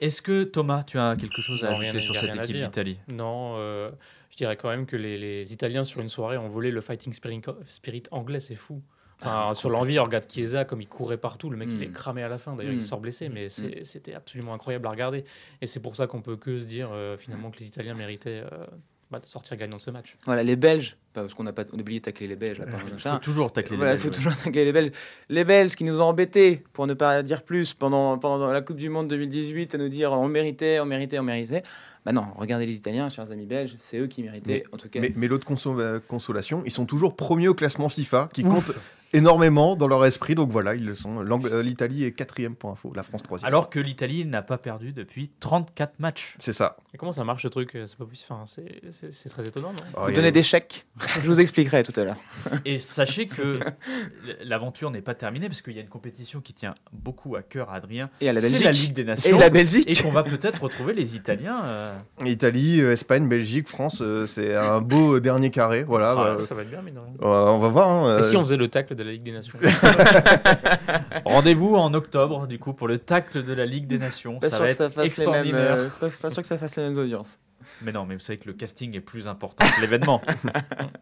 Est-ce 0.01 0.21
que 0.21 0.43
Thomas, 0.43 0.83
tu 0.83 0.97
as 0.99 1.15
quelque 1.15 1.41
chose 1.41 1.63
à 1.63 1.71
Non, 1.71 1.79
ajouter 1.79 1.99
sur 2.01 2.15
cette 2.15 2.35
équipe 2.35 2.57
d'Italie? 2.59 2.99
Non, 3.07 3.55
euh, 3.57 3.91
je 4.29 4.37
dirais 4.37 4.57
quand 4.57 4.69
même 4.69 4.85
que 4.85 4.95
les, 4.97 5.17
les 5.17 5.53
Italiens 5.53 5.83
sur 5.85 6.01
une 6.01 6.09
soirée 6.09 6.37
ont 6.37 6.49
volé 6.49 6.69
le 6.71 6.81
fighting 6.81 7.13
spirit, 7.13 7.41
spirit 7.65 8.03
anglais, 8.11 8.39
c'est 8.41 8.55
fou. 8.55 8.81
Enfin, 9.21 9.53
sur 9.55 9.69
l'envie, 9.69 9.99
on 9.99 10.03
regarde 10.03 10.25
Chiesa 10.29 10.65
comme 10.65 10.81
il 10.81 10.87
courait 10.87 11.17
partout, 11.17 11.49
le 11.49 11.57
mec 11.57 11.69
il 11.71 11.77
Mm. 11.79 11.83
est 11.83 11.91
cramé 11.91 12.21
à 12.23 12.27
la 12.29 12.37
fin, 12.37 12.55
d'ailleurs 12.55 12.73
Mm. 12.73 12.77
il 12.79 12.83
sort 12.83 12.99
blessé, 12.99 13.29
mais 13.29 13.49
c'est- 13.49 13.83
c'était 13.85 14.13
absolument 14.13 14.53
incroyable 14.53 14.85
à 14.87 14.89
regarder. 14.91 15.23
Et 15.61 15.67
c'est 15.67 15.79
pour 15.79 15.95
ça 15.95 16.05
qu'on 16.07 16.21
peut 16.21 16.35
que 16.35 16.59
se 16.59 16.65
dire 16.65 16.89
euh, 16.91 17.17
finalement 17.17 17.49
que 17.49 17.59
les 17.59 17.67
Italiens 17.67 17.93
méritaient 17.95 18.43
euh, 18.51 18.65
bah, 19.11 19.19
de 19.19 19.25
sortir 19.25 19.55
gagnant 19.55 19.77
de 19.77 19.81
ce 19.81 19.91
match. 19.91 20.17
Voilà, 20.25 20.43
les 20.43 20.55
Belges, 20.55 20.97
parce 21.13 21.33
qu'on 21.33 21.45
a 21.45 21.53
pas 21.53 21.63
oublié 21.73 21.99
de 21.99 22.05
tacler 22.05 22.27
les 22.27 22.35
Belges. 22.35 22.59
à 22.59 22.65
part 22.65 22.81
Il 22.87 22.93
machin. 22.93 23.13
faut 23.13 23.19
toujours 23.19 23.53
tacler 23.53 23.77
Voilà, 23.77 23.93
les 23.93 23.97
il 23.99 24.01
faut 24.01 24.09
Belges, 24.09 24.17
toujours 24.17 24.35
tacler 24.35 24.65
les 24.65 24.73
Belges. 24.73 24.91
Les 25.29 25.43
Belges 25.45 25.75
qui 25.75 25.83
nous 25.85 25.99
ont 26.01 26.05
embêtés, 26.05 26.63
pour 26.73 26.85
ne 26.87 26.93
pas 26.95 27.21
dire 27.23 27.43
plus, 27.43 27.73
pendant, 27.75 28.17
pendant 28.17 28.51
la 28.51 28.61
Coupe 28.61 28.77
du 28.77 28.89
Monde 28.89 29.07
2018, 29.07 29.75
à 29.75 29.77
nous 29.77 29.89
dire 29.89 30.11
on 30.11 30.27
méritait, 30.27 30.79
on 30.79 30.85
méritait, 30.85 31.19
on 31.19 31.23
méritait. 31.23 31.61
Bah 32.03 32.11
non, 32.11 32.25
regardez 32.35 32.65
les 32.67 32.75
Italiens, 32.75 33.09
chers 33.09 33.31
amis 33.31 33.45
belges, 33.47 33.75
c'est 33.79 33.97
eux 33.97 34.05
qui 34.07 34.21
méritaient, 34.23 34.63
en 34.71 34.77
tout 34.77 34.89
cas. 34.89 34.99
Mais, 34.99 35.11
mais 35.15 35.27
l'autre 35.27 35.47
conso- 35.47 35.99
consolation, 36.07 36.61
ils 36.65 36.71
sont 36.71 36.85
toujours 36.85 37.15
premiers 37.15 37.47
au 37.47 37.55
classement 37.55 37.89
FIFA, 37.89 38.29
qui 38.33 38.43
compte 38.43 38.73
énormément 39.15 39.75
dans 39.75 39.87
leur 39.87 40.05
esprit. 40.05 40.35
Donc 40.35 40.49
voilà, 40.49 40.75
ils 40.75 40.85
le 40.85 40.95
sont. 40.95 41.23
Euh, 41.25 41.61
L'Italie 41.63 42.03
est 42.03 42.11
quatrième 42.11 42.55
pour 42.55 42.69
info, 42.71 42.91
la 42.95 43.03
France 43.03 43.23
troisième. 43.23 43.47
Alors 43.47 43.69
que 43.69 43.79
l'Italie 43.79 44.25
n'a 44.25 44.41
pas 44.41 44.57
perdu 44.57 44.93
depuis 44.93 45.29
34 45.39 45.99
matchs. 45.99 46.35
c'est 46.39 46.53
ça. 46.53 46.77
Et 46.93 46.97
comment 46.97 47.11
ça 47.13 47.23
marche 47.23 47.43
ce 47.43 47.47
truc 47.47 47.75
euh, 47.75 47.85
C'est 47.87 47.97
pas 47.97 48.05
possible. 48.05 48.27
Enfin, 48.31 48.43
c'est- 48.45 48.81
c'est 48.91 49.13
c'est 49.13 49.29
très 49.29 49.45
étonnant, 49.45 49.69
non? 49.71 49.83
Oh, 49.97 50.03
a- 50.05 50.11
donner 50.11 50.31
des 50.31 50.43
chèques. 50.43 50.85
Je 51.21 51.27
vous 51.27 51.39
expliquerai 51.41 51.83
tout 51.83 51.93
à 51.99 52.03
l'heure. 52.03 52.17
Et 52.65 52.79
sachez 52.79 53.27
que 53.27 53.59
l'aventure 54.43 54.91
n'est 54.91 55.01
pas 55.01 55.13
terminée 55.15 55.47
parce 55.47 55.61
qu'il 55.61 55.73
y 55.73 55.79
a 55.79 55.81
une 55.81 55.87
compétition 55.89 56.41
qui 56.41 56.53
tient 56.53 56.73
beaucoup 56.93 57.35
à 57.35 57.41
cœur 57.41 57.69
à 57.69 57.75
Adrien. 57.75 58.09
Et 58.21 58.29
à 58.29 58.33
la 58.33 58.39
C'est 58.41 58.49
Belgique. 58.51 58.65
la 58.65 58.71
Ligue 58.71 58.93
des 58.93 59.01
Et 59.01 59.05
Nations. 59.05 59.39
la 59.39 59.49
Belgique. 59.49 59.89
Et 59.89 60.01
qu'on 60.01 60.11
va 60.11 60.23
peut-être 60.23 60.61
retrouver 60.63 60.93
les 60.93 61.15
Italiens. 61.15 61.59
euh, 61.63 61.95
Italie, 62.25 62.79
Espagne, 62.79 63.27
Belgique, 63.27 63.67
France, 63.67 63.99
euh, 64.01 64.25
c'est 64.25 64.55
un 64.55 64.81
beau 64.81 65.19
dernier 65.19 65.51
carré. 65.51 65.83
Voilà. 65.83 66.11
Ah, 66.11 66.35
bah, 66.37 66.43
Ça 66.43 66.55
va 66.55 66.61
être 66.61 66.69
bien, 66.69 66.81
mais 66.83 66.91
non. 66.91 67.01
euh, 67.21 67.47
on 67.49 67.59
va 67.59 67.67
voir. 67.67 67.89
hein, 67.89 68.19
Et 68.19 68.23
si 68.23 68.37
on 68.37 68.41
faisait 68.43 68.57
le 68.57 68.67
tacle 68.67 68.95
de 68.95 69.03
la 69.05 69.11
Ligue 69.13 69.23
des 69.23 69.31
Nations 69.31 69.57
Rendez-vous 71.25 71.75
en 71.75 71.93
octobre, 71.93 72.47
du 72.47 72.59
coup, 72.59 72.73
pour 72.73 72.87
le 72.87 72.97
tacle 72.97 73.43
de 73.43 73.53
la 73.53 73.65
Ligue 73.65 73.87
des 73.87 73.97
Nations. 73.99 74.39
Pas 74.39 74.49
ça 74.49 74.59
va 74.59 74.73
ça 74.73 74.85
être 74.85 74.97
mêmes, 74.97 75.05
extraordinaire. 75.05 75.75
euh, 75.79 75.89
pas, 75.99 76.09
pas 76.09 76.29
sûr 76.31 76.41
que 76.41 76.47
ça 76.47 76.57
fasse 76.57 76.75
les 76.77 76.83
mêmes 76.83 76.97
audiences. 76.97 77.39
Mais 77.81 77.91
non, 77.91 78.05
mais 78.05 78.13
vous 78.15 78.19
savez 78.19 78.37
que 78.37 78.47
le 78.47 78.53
casting 78.53 78.95
est 78.95 79.01
plus 79.01 79.27
important 79.27 79.65
que 79.75 79.81
l'événement. 79.81 80.21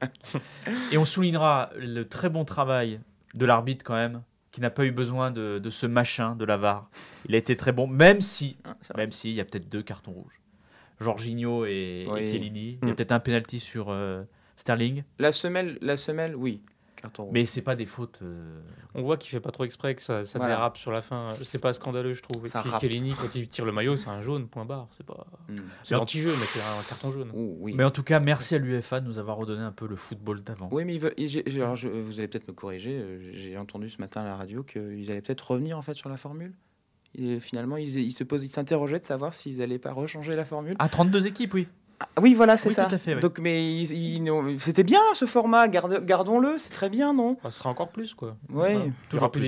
Et 0.92 0.98
on 0.98 1.06
soulignera 1.06 1.70
le 1.78 2.04
très 2.08 2.30
bon 2.30 2.46
travail 2.46 3.00
de 3.34 3.46
l'arbitre 3.46 3.84
quand 3.84 3.96
même, 3.96 4.22
qui 4.52 4.62
n'a 4.62 4.70
pas 4.70 4.86
eu 4.86 4.92
besoin 4.92 5.32
de, 5.32 5.60
de 5.60 5.70
ce 5.70 5.86
machin 5.88 6.36
de 6.36 6.46
la 6.46 6.58
VAR. 6.58 6.90
Il 7.28 7.36
a 7.36 7.38
été 7.38 7.58
très 7.58 7.72
bon, 7.72 7.88
même 7.88 8.22
si, 8.22 8.58
Ah, 8.64 8.76
même 8.96 9.12
s'il 9.12 9.32
y 9.32 9.42
a 9.42 9.46
peut-être 9.46 9.68
deux 9.68 9.82
cartons 9.82 10.12
rouges. 10.12 10.40
Jorginho 11.02 11.66
et, 11.66 12.06
et 12.08 12.08
Oui. 12.10 12.30
Chiellini. 12.32 12.78
Il 12.82 12.88
y 12.88 12.92
a 12.92 12.94
Mm. 12.94 12.96
peut-être 12.96 13.12
un 13.12 13.20
penalty 13.20 13.60
sur 13.60 13.88
euh, 13.90 14.24
Sterling, 14.56 15.04
La 15.20 15.32
semelle, 15.32 15.78
la 15.82 15.98
semelle, 15.98 16.36
oui. 16.36 16.62
Carton 17.04 17.24
rouge. 17.26 17.32
mais 17.34 17.46
c'est 17.46 17.62
pas 17.62 17.76
des 17.76 17.86
fautes. 17.86 18.20
euh, 18.24 18.60
On 18.96 19.04
voit 19.04 19.18
qu'il 19.18 19.30
fait 19.30 19.40
pas 19.40 19.52
trop 19.52 19.64
exprès, 19.66 19.94
que 19.94 20.02
ça, 20.02 20.24
ça 20.26 20.40
Voilà. 20.40 20.56
dérape 20.56 20.78
sur 20.78 20.92
la 20.92 21.02
fin. 21.04 21.26
C'est 21.44 21.60
pas 21.62 21.74
scandaleux, 21.74 22.14
je 22.14 22.22
trouve. 22.24 22.46
Et 22.46 22.50
Ça 22.50 22.62
puis 22.62 22.70
rappe. 22.72 22.80
Chiellini, 22.82 23.12
quand 23.14 23.36
il 23.36 23.48
tire 23.48 23.66
le 23.66 23.72
maillot, 23.72 23.96
c'est 23.96 24.10
un 24.10 24.22
jaune, 24.22 24.48
point 24.48 24.66
barre. 24.66 24.88
C'est 24.92 25.06
pas. 25.06 25.28
Hmm. 25.50 25.58
C'est 25.84 25.94
l'anti-jeu, 25.96 26.30
mais 26.32 26.46
c'est 26.46 26.60
un 26.62 26.82
carton 26.90 27.12
jaune. 27.12 27.30
Ouh, 27.34 27.58
oui. 27.60 27.74
Mais 27.76 27.84
en 27.84 27.92
tout 27.92 28.04
cas, 28.04 28.20
merci 28.20 28.56
à 28.56 28.58
l'UEFA 28.58 29.02
de 29.02 29.08
nous 29.08 29.20
avoir 29.20 29.38
redonné 29.38 29.62
un 29.62 29.72
peu 29.72 29.86
le 29.88 29.96
football 29.96 30.42
d'avant. 30.42 30.70
Oui, 30.72 30.86
mais 30.86 30.96
ils 30.96 31.00
veulent- 31.00 31.14
ils- 31.18 31.30
j'ai- 31.30 31.44
j'ai- 31.46 31.62
alors, 31.62 31.76
je- 31.76 31.90
vous 31.90 32.20
allez 32.20 32.28
peut-être 32.28 32.48
me 32.48 32.54
corriger. 32.54 32.98
euh, 32.98 33.20
J'ai 33.34 33.58
entendu 33.58 33.90
ce 33.90 34.00
matin 34.00 34.22
à 34.22 34.26
la 34.26 34.36
radio 34.38 34.64
qu'ils 34.64 35.12
allaient 35.12 35.22
peut-être 35.22 35.52
revenir 35.52 35.78
en 35.78 35.82
fait 35.82 35.94
sur 35.96 36.10
la 36.10 36.18
formule. 36.18 36.54
Et 37.16 37.40
finalement, 37.40 37.78
ils, 37.78 38.00
ils 38.00 38.12
se 38.12 38.24
posent, 38.24 38.44
ils 38.44 38.50
s'interrogeaient 38.50 39.00
de 39.00 39.06
savoir 39.06 39.34
s'ils 39.36 39.62
allaient 39.62 39.78
pas 39.78 39.92
rechanger 39.94 40.36
la 40.36 40.46
formule. 40.46 40.76
Ah, 40.80 40.90
32 40.90 41.28
équipes, 41.28 41.54
oui. 41.54 41.68
Ah, 42.16 42.22
oui, 42.22 42.34
voilà, 42.36 42.58
c'est 42.58 42.70
Oui, 42.70 42.76
ça. 42.76 42.86
tout 42.86 42.96
à 42.96 42.98
fait, 42.98 43.16
oui. 43.16 43.22
Donc, 43.22 43.40
mais 43.40 43.64
ils- 43.82 44.16
ils 44.16 44.24
n'ont- 44.24 44.56
c'était 44.58 44.84
bien 44.84 45.00
ce 45.14 45.26
format. 45.26 45.68
Gardons-le, 45.68 46.56
c'est 46.60 46.70
très 46.72 46.90
bien, 46.90 47.14
non? 47.14 47.38
Bah, 47.44 47.50
ce 47.50 47.60
sera 47.60 47.70
encore 47.70 47.90
plus, 47.90 48.14
quoi. 48.14 48.36
Ouais. 48.52 48.76
Enfin, 48.76 48.86
toujours 49.10 49.32
plus 49.32 49.42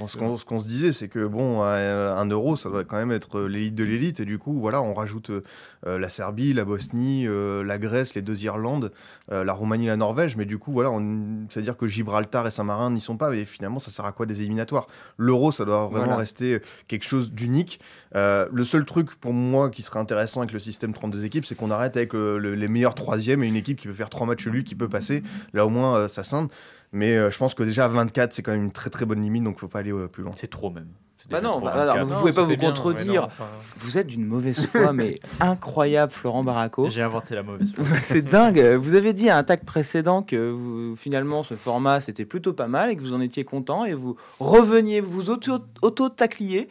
on- 0.00 0.06
ce 0.06 0.16
qu'on 0.16 0.36
ce 0.36 0.44
qu'on 0.44 0.58
se 0.60 0.68
disait, 0.68 0.92
c'est 0.92 1.08
que 1.08 1.24
bon, 1.26 1.62
un 1.62 2.24
euro, 2.26 2.56
ça 2.56 2.68
doit 2.68 2.84
quand 2.84 2.96
même 2.96 3.12
être 3.12 3.38
euh, 3.38 3.46
l'élite 3.48 3.74
de 3.74 3.84
l'élite, 3.84 4.20
et 4.20 4.24
du 4.24 4.38
coup, 4.38 4.58
voilà, 4.58 4.82
on 4.82 4.92
rajoute 4.94 5.30
euh, 5.30 5.42
euh, 5.86 5.98
la 5.98 6.08
Serbie, 6.08 6.52
la 6.52 6.64
Bosnie, 6.64 7.26
euh, 7.26 7.62
la 7.62 7.78
Grèce, 7.78 8.14
les 8.14 8.22
deux 8.22 8.44
Irlandes, 8.44 8.92
euh, 9.32 9.44
la 9.44 9.52
Roumanie, 9.52 9.86
la 9.86 9.96
Norvège, 9.96 10.36
mais 10.36 10.44
du 10.46 10.58
coup, 10.58 10.72
voilà, 10.72 10.90
on- 10.90 11.46
c'est-à-dire 11.48 11.76
que 11.76 11.86
Gibraltar 11.86 12.46
et 12.46 12.50
Saint-Marin 12.50 12.90
n'y 12.90 13.00
sont 13.00 13.16
pas, 13.16 13.34
et 13.34 13.44
finalement, 13.44 13.78
ça 13.78 13.90
sert 13.90 14.04
à 14.04 14.12
quoi 14.12 14.26
des 14.26 14.40
éliminatoires? 14.40 14.86
L'euro, 15.16 15.52
ça 15.52 15.64
doit 15.64 15.86
vraiment 15.86 16.04
Voilà. 16.06 16.16
rester 16.16 16.60
quelque 16.88 17.04
chose 17.06 17.30
d'unique. 17.32 17.80
Euh, 18.16 18.48
le 18.52 18.64
seul 18.64 18.84
truc 18.84 19.14
pour 19.16 19.32
moi 19.32 19.68
qui 19.70 19.82
serait 19.82 19.98
intéressant 20.00 20.40
avec 20.40 20.52
le 20.52 20.58
système 20.58 20.92
32 20.94 21.24
équipes, 21.26 21.44
c'est 21.44 21.54
qu'on 21.54 21.70
arrête 21.70 21.96
avec 21.96 22.12
le- 22.14 22.38
les 22.38 22.68
meilleurs 22.68 22.94
troisièmes 22.94 23.42
et 23.44 23.46
une 23.46 23.56
équipe 23.56 23.78
qui 23.78 23.86
peut 23.88 23.92
faire 23.94 24.10
trois 24.10 24.26
matchs 24.26 24.46
lui 24.46 24.64
qui 24.64 24.74
peut 24.74 24.88
passer. 24.88 25.22
Là, 25.52 25.66
au 25.66 25.68
moins, 25.68 25.96
euh, 25.96 26.08
ça 26.08 26.24
scinde. 26.24 26.48
Mais 26.92 27.16
euh, 27.16 27.30
je 27.30 27.36
pense 27.38 27.54
que 27.54 27.62
déjà 27.62 27.84
à 27.84 27.88
24, 27.88 28.32
c'est 28.32 28.42
quand 28.42 28.52
même 28.52 28.64
une 28.64 28.72
très 28.72 28.90
très 28.90 29.04
bonne 29.04 29.20
limite, 29.20 29.44
donc 29.44 29.58
faut 29.60 29.68
pas 29.68 29.80
aller 29.80 29.92
euh, 29.92 30.08
plus 30.08 30.22
loin. 30.22 30.32
C'est 30.36 30.46
trop 30.48 30.70
même. 30.70 30.88
Bah 31.28 31.40
non, 31.40 31.58
bah, 31.58 31.72
24. 31.74 31.78
alors, 31.90 32.06
vous 32.06 32.14
Non, 32.14 32.20
pouvez 32.20 32.32
pas 32.32 32.44
vous 32.44 32.54
bien, 32.56 32.68
contredire. 32.68 33.04
mais 33.08 33.16
non, 33.18 33.24
enfin, 33.24 33.44
Vous 33.78 33.98
êtes 33.98 34.06
d'une 34.06 34.24
mauvaise 34.24 34.64
foi, 34.66 34.92
mais 34.92 35.16
incroyable, 35.40 36.12
Florent 36.12 36.44
Barraco. 36.44 36.88
J'ai 36.88 37.02
inventé 37.02 37.34
la 37.34 37.42
mauvaise 37.42 37.72
foi. 37.74 37.84
C'est 38.02 38.22
dingue. 38.22 38.60
Vous 38.78 38.94
avez 38.94 39.12
dit 39.12 39.28
à 39.28 39.36
un 39.36 39.42
tag 39.42 39.64
précédent 39.64 40.22
que 40.22 40.50
vous- 40.50 40.94
finalement 40.94 41.42
ce 41.42 41.54
format 41.54 42.00
c'était 42.00 42.24
plutôt 42.24 42.52
pas 42.52 42.68
mal 42.68 42.92
et 42.92 42.96
que 42.96 43.02
vous 43.02 43.12
en 43.12 43.20
étiez 43.20 43.42
content 43.44 43.84
et 43.84 43.92
vous 43.94 44.14
reveniez, 44.38 45.00
vous 45.00 45.28
auto- 45.30 45.58
auto-tacliez. 45.82 46.68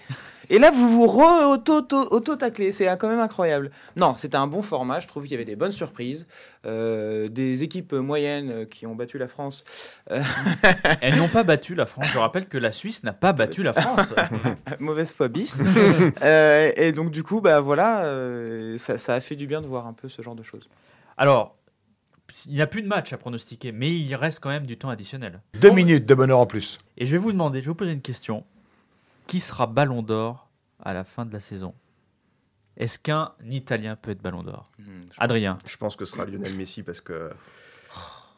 Et 0.49 0.59
là, 0.59 0.71
vous 0.71 0.89
vous 0.89 1.07
re-auto-taclez. 1.07 2.71
C'est 2.71 2.85
quand 2.97 3.07
même 3.07 3.19
incroyable. 3.19 3.71
Non, 3.95 4.15
c'était 4.17 4.37
un 4.37 4.47
bon 4.47 4.61
format. 4.61 4.99
Je 4.99 5.07
trouve 5.07 5.23
qu'il 5.23 5.33
y 5.33 5.35
avait 5.35 5.45
des 5.45 5.55
bonnes 5.55 5.71
surprises. 5.71 6.27
Euh, 6.65 7.27
des 7.27 7.61
équipes 7.63 7.93
moyennes 7.93 8.49
euh, 8.49 8.65
qui 8.65 8.87
ont 8.87 8.95
battu 8.95 9.17
la 9.17 9.27
France. 9.27 9.63
Elles 11.01 11.15
n'ont 11.15 11.27
pas 11.27 11.43
battu 11.43 11.75
la 11.75 11.85
France. 11.85 12.07
Je 12.11 12.17
rappelle 12.17 12.47
que 12.47 12.57
la 12.57 12.71
Suisse 12.71 13.03
n'a 13.03 13.13
pas 13.13 13.33
battu 13.33 13.61
la 13.61 13.73
France. 13.73 14.13
Mauvaise 14.79 15.13
foi 15.13 15.27
bis. 15.27 15.61
Euh, 16.21 16.71
et 16.75 16.91
donc, 16.91 17.11
du 17.11 17.23
coup, 17.23 17.41
bah 17.41 17.59
voilà, 17.59 18.05
euh, 18.05 18.77
ça, 18.77 18.97
ça 18.97 19.13
a 19.13 19.21
fait 19.21 19.35
du 19.35 19.47
bien 19.47 19.61
de 19.61 19.67
voir 19.67 19.85
un 19.87 19.93
peu 19.93 20.07
ce 20.07 20.21
genre 20.21 20.35
de 20.35 20.43
choses. 20.43 20.67
Alors, 21.17 21.55
il 22.47 22.53
n'y 22.53 22.61
a 22.61 22.67
plus 22.67 22.81
de 22.81 22.87
match 22.87 23.13
à 23.13 23.17
pronostiquer, 23.17 23.71
mais 23.71 23.91
il 23.91 24.15
reste 24.15 24.39
quand 24.39 24.49
même 24.49 24.65
du 24.65 24.77
temps 24.77 24.89
additionnel. 24.89 25.41
Deux 25.59 25.71
minutes 25.71 26.05
de 26.05 26.15
bonheur 26.15 26.39
en 26.39 26.45
plus. 26.45 26.77
Et 26.97 27.05
je 27.05 27.11
vais 27.11 27.17
vous 27.17 27.31
demander, 27.31 27.59
je 27.59 27.65
vais 27.65 27.69
vous 27.69 27.75
poser 27.75 27.91
une 27.93 28.01
question. 28.01 28.43
Qui 29.27 29.39
sera 29.39 29.67
Ballon 29.67 30.03
d'Or 30.03 30.49
à 30.79 30.93
la 30.93 31.03
fin 31.03 31.25
de 31.25 31.33
la 31.33 31.39
saison? 31.39 31.73
Est-ce 32.77 32.99
qu'un 32.99 33.33
Italien 33.45 33.95
peut 33.95 34.11
être 34.11 34.21
Ballon 34.21 34.43
d'Or? 34.43 34.71
Adrien. 35.17 35.57
Je 35.65 35.77
pense 35.77 35.95
que 35.95 36.05
ce 36.05 36.11
sera 36.11 36.25
Lionel 36.25 36.55
Messi 36.55 36.83
parce 36.83 37.01
que 37.01 37.29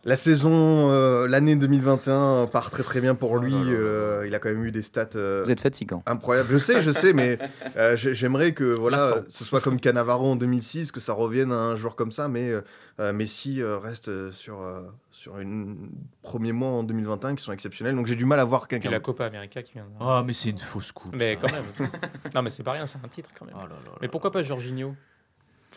la 0.07 0.15
saison, 0.15 0.89
euh, 0.89 1.27
l'année 1.27 1.55
2021 1.55 2.47
part 2.47 2.71
très 2.71 2.81
très 2.81 3.01
bien 3.01 3.13
pour 3.13 3.37
lui. 3.37 3.53
Oh 3.53 3.63
là. 3.63 3.69
euh, 3.71 4.23
il 4.25 4.33
a 4.33 4.39
quand 4.39 4.49
même 4.49 4.63
eu 4.63 4.71
des 4.71 4.81
stats 4.81 5.09
euh, 5.15 5.43
Vous 5.45 5.51
êtes 5.51 5.61
fatigant. 5.61 6.01
incroyables. 6.05 6.49
Je 6.49 6.57
sais, 6.57 6.81
je 6.81 6.91
sais, 6.91 7.13
mais 7.13 7.37
euh, 7.77 7.95
j'ai- 7.95 8.15
j'aimerais 8.15 8.53
que 8.53 8.63
voilà, 8.63 9.15
ce 9.27 9.43
soit 9.43 9.61
comme 9.61 9.79
Cannavaro 9.79 10.31
en 10.31 10.35
2006, 10.35 10.91
que 10.91 10.99
ça 10.99 11.13
revienne 11.13 11.51
à 11.51 11.55
un 11.57 11.75
joueur 11.75 11.95
comme 11.95 12.11
ça. 12.11 12.27
Mais 12.27 12.49
euh, 12.49 12.61
euh, 12.99 13.13
Messi 13.13 13.61
euh, 13.61 13.77
reste 13.77 14.07
euh, 14.09 14.31
sur 14.31 14.61
euh, 14.61 14.81
sur 15.11 15.37
une 15.39 15.89
premiers 16.21 16.53
mois 16.53 16.69
en 16.69 16.83
2021 16.83 17.35
qui 17.35 17.43
sont 17.43 17.51
exceptionnels. 17.51 17.95
Donc 17.95 18.07
j'ai 18.07 18.15
du 18.15 18.25
mal 18.25 18.39
à 18.39 18.45
voir 18.45 18.67
quelqu'un. 18.67 18.89
la 18.89 18.99
Copa 18.99 19.25
América 19.25 19.61
qui 19.61 19.73
vient. 19.73 19.83
de- 19.83 19.89
Oh, 19.99 20.21
mais 20.25 20.33
c'est 20.33 20.49
une 20.51 20.57
fausse 20.57 20.91
coupe. 20.93 21.15
mais 21.15 21.35
ça. 21.35 21.41
quand 21.41 21.51
même. 21.51 21.89
non, 22.33 22.41
mais 22.43 22.49
c'est 22.49 22.63
pas 22.63 22.71
rien, 22.71 22.85
c'est 22.85 22.97
un 23.03 23.07
titre 23.09 23.29
quand 23.37 23.45
même. 23.45 23.55
Oh 23.57 23.63
là 23.63 23.67
là 23.67 23.75
là. 23.85 23.91
Mais 24.01 24.07
pourquoi 24.07 24.31
pas 24.31 24.41
Jorginho? 24.41 24.95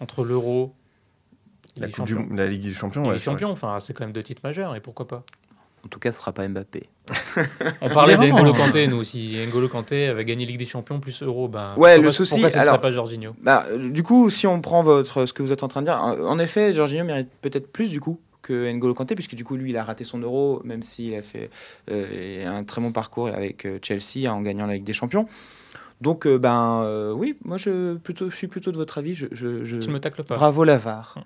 Entre 0.00 0.24
l'Euro, 0.24 0.72
La, 1.80 1.86
Ligue 1.86 1.94
des 1.96 2.00
Coupe 2.00 2.06
du- 2.06 2.14
Champions. 2.14 2.34
la 2.36 2.46
Ligue 2.46 2.62
des 2.62 2.72
Champions. 2.72 3.08
Ouais. 3.08 3.18
Champions, 3.18 3.50
enfin, 3.50 3.78
c'est 3.80 3.92
quand 3.94 4.04
même 4.04 4.12
deux 4.12 4.22
titres 4.22 4.42
majeurs, 4.44 4.74
et 4.76 4.80
pourquoi 4.80 5.08
pas 5.08 5.24
En 5.84 5.88
tout 5.88 5.98
cas, 5.98 6.12
ce 6.12 6.18
sera 6.20 6.32
pas 6.32 6.46
Mbappé. 6.48 6.84
On 7.80 7.88
parlait 7.88 8.16
d'Engolo 8.16 8.52
Kanté, 8.52 8.86
nous 8.86 8.98
aussi. 8.98 9.36
N'Golo 9.46 9.68
Kanté 9.68 10.06
avait 10.08 10.24
gagné 10.24 10.46
Ligue 10.46 10.58
des 10.58 10.66
Champions 10.66 11.00
plus 11.00 11.22
Euro. 11.22 11.48
Ben, 11.48 11.74
Ouais, 11.76 11.98
le 11.98 12.04
pas- 12.04 12.12
souci, 12.12 12.34
Pourquoi 12.34 12.50
ce 12.50 12.56
ne 12.56 12.60
alors- 12.62 12.74
serait 12.74 12.82
pas 12.82 12.92
Jorginho? 12.92 13.34
Bah, 13.42 13.64
euh, 13.70 13.88
du 13.90 14.02
coup, 14.02 14.30
si 14.30 14.46
on 14.46 14.60
prend 14.60 14.82
votre, 14.82 15.26
ce 15.26 15.32
que 15.32 15.42
vous 15.42 15.52
êtes 15.52 15.62
en 15.62 15.68
train 15.68 15.80
de 15.82 15.86
dire, 15.86 15.98
en 16.00 16.38
effet, 16.38 16.74
Jorginho 16.74 17.04
mérite 17.04 17.28
peut-être 17.40 17.72
plus 17.72 17.90
du 17.90 18.00
coup 18.00 18.20
que 18.42 18.70
N'Golo 18.72 18.94
Kanté, 18.94 19.14
puisque 19.14 19.34
du 19.34 19.44
coup, 19.44 19.56
lui, 19.56 19.70
il 19.70 19.76
a 19.76 19.84
raté 19.84 20.02
son 20.04 20.18
euro, 20.18 20.60
même 20.64 20.82
s'il 20.82 21.14
a 21.14 21.22
fait 21.22 21.50
euh, 21.90 22.46
un 22.46 22.64
très 22.64 22.80
bon 22.80 22.90
parcours 22.92 23.28
avec 23.28 23.66
euh, 23.66 23.78
Chelsea 23.82 24.30
en 24.32 24.40
gagnant 24.42 24.66
la 24.66 24.74
Ligue 24.74 24.84
des 24.84 24.92
Champions. 24.94 25.26
Donc, 26.00 26.26
euh, 26.26 26.38
ben 26.38 26.80
euh, 26.84 27.12
oui, 27.12 27.36
moi, 27.44 27.58
je, 27.58 27.96
plutôt, 27.96 28.30
je 28.30 28.36
suis 28.36 28.46
plutôt 28.46 28.72
de 28.72 28.78
votre 28.78 28.96
avis. 28.96 29.14
Je, 29.14 29.26
je, 29.32 29.64
je- 29.66 29.76
Tu 29.76 29.88
ne 29.88 29.92
me 29.92 30.00
tacles 30.00 30.24
pas. 30.24 30.34
Bravo 30.36 30.64
Lavar. 30.64 31.16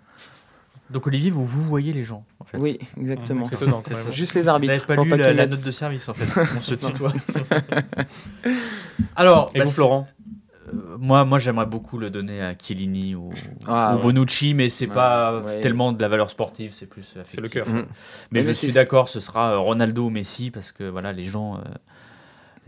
Donc 0.94 1.06
Olivier, 1.08 1.30
vous 1.30 1.44
vous 1.44 1.62
voyez 1.64 1.92
les 1.92 2.04
gens. 2.04 2.24
En 2.38 2.44
fait. 2.44 2.56
Oui, 2.56 2.78
exactement. 2.98 3.46
C'est 3.50 3.56
étonnant, 3.56 3.82
quand 3.84 3.94
même. 3.96 4.12
Juste 4.12 4.34
les 4.34 4.42
Vous 4.42 4.48
arbitres. 4.48 4.72
n'avez 4.74 4.86
pas 4.86 5.02
lu 5.02 5.08
pas 5.10 5.16
la, 5.16 5.32
la 5.34 5.46
note 5.46 5.60
de 5.60 5.70
service 5.70 6.08
en 6.08 6.14
fait. 6.14 6.40
On 6.56 6.60
se 6.60 6.74
tutoie. 6.76 7.12
Alors, 9.16 9.50
Et 9.54 9.58
bah, 9.58 9.64
vous, 9.64 9.70
Florent 9.72 10.06
euh, 10.68 10.96
moi, 10.98 11.24
moi 11.24 11.38
j'aimerais 11.38 11.66
beaucoup 11.66 11.98
le 11.98 12.10
donner 12.10 12.40
à 12.40 12.54
Chiellini 12.56 13.14
ou, 13.14 13.30
Ah, 13.66 13.92
ou 13.92 13.96
ouais. 13.96 14.02
Bonucci, 14.02 14.54
mais 14.54 14.68
c'est 14.68 14.86
Ouais, 14.88 14.94
pas 14.94 15.40
ouais. 15.40 15.60
tellement 15.60 15.92
de 15.92 16.00
la 16.00 16.08
valeur 16.08 16.30
sportive, 16.30 16.72
c'est 16.72 16.86
plus 16.86 17.02
affectif. 17.16 17.34
C'est 17.34 17.40
le 17.40 17.48
cœur. 17.48 17.68
Mhm. 17.68 17.84
Mais 18.30 18.42
je 18.42 18.50
suis 18.52 18.72
d'accord, 18.72 19.08
ce 19.08 19.20
sera 19.20 19.52
euh, 19.52 19.58
Ronaldo 19.58 20.06
ou 20.06 20.10
Messi 20.10 20.50
parce 20.50 20.72
que 20.72 20.84
voilà, 20.84 21.12
les 21.12 21.24
gens, 21.24 21.60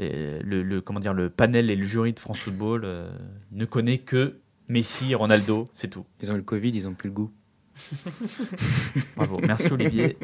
euh, 0.00 0.38
le, 0.44 0.62
le- 0.62 0.80
comment 0.80 1.00
dire, 1.00 1.14
le 1.14 1.30
panel 1.30 1.70
et 1.70 1.76
le 1.76 1.84
jury 1.84 2.12
de 2.12 2.18
France 2.20 2.40
Football 2.40 2.82
euh, 2.84 3.08
ne 3.52 3.64
connaît 3.64 3.98
que 3.98 4.38
Messi, 4.68 5.14
Ronaldo, 5.14 5.64
c'est 5.72 5.88
tout. 5.88 6.04
Ils 6.20 6.30
ont 6.32 6.34
eu 6.34 6.38
le 6.38 6.42
Covid, 6.42 6.70
ils 6.74 6.86
ont 6.88 6.92
plus 6.94 7.08
le 7.08 7.14
goût. 7.14 7.30
Bravo, 9.16 9.38
merci 9.46 9.68
Olivier. 9.72 10.16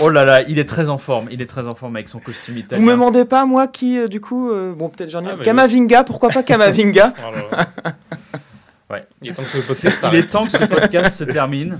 Oh 0.00 0.08
là 0.08 0.24
là, 0.24 0.42
il 0.42 0.58
est 0.58 0.64
très 0.68 0.88
en 0.88 0.98
forme, 0.98 1.28
il 1.30 1.42
est 1.42 1.46
très 1.46 1.66
en 1.68 1.74
forme 1.74 1.96
avec 1.96 2.08
son 2.08 2.18
costume 2.18 2.56
italien. 2.58 2.80
Vous 2.82 2.86
me 2.86 2.92
demandez 2.92 3.24
pas, 3.24 3.44
moi, 3.46 3.66
qui, 3.68 3.98
euh, 3.98 4.08
du 4.08 4.20
coup, 4.20 4.50
euh, 4.50 4.74
bon, 4.74 4.88
peut-être 4.88 5.10
j'en 5.10 5.24
ai. 5.24 5.28
Ah, 5.30 5.36
mais 5.38 5.44
Kamavinga, 5.44 6.04
pourquoi 6.04 6.30
pas 6.30 6.42
Kamavinga 6.42 7.12
Ouais. 8.90 9.04
Il 9.22 9.30
est 9.30 9.34
temps 9.34 9.42
que 9.42 9.48
ce 9.48 9.56
podcast 9.66 9.74
C'est- 9.80 9.88
Il 9.88 9.92
s'arrête. 9.92 10.24
est 10.24 10.28
temps 10.28 10.44
que 10.44 10.50
ce 10.52 10.64
podcast 10.64 11.16
se 11.18 11.24
termine. 11.24 11.78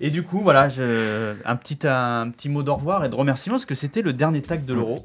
Et 0.00 0.10
du 0.10 0.22
coup, 0.22 0.40
voilà, 0.40 0.68
je- 0.68 1.34
un, 1.44 1.56
petit, 1.56 1.78
un 1.86 2.30
petit 2.30 2.48
mot 2.48 2.62
d'au 2.62 2.74
revoir 2.74 3.04
et 3.04 3.08
de 3.08 3.14
remerciement 3.14 3.56
parce 3.56 3.66
que 3.66 3.74
c'était 3.74 4.02
le 4.02 4.12
dernier 4.12 4.40
tac 4.42 4.64
de 4.64 4.74
l'Euro. 4.74 5.04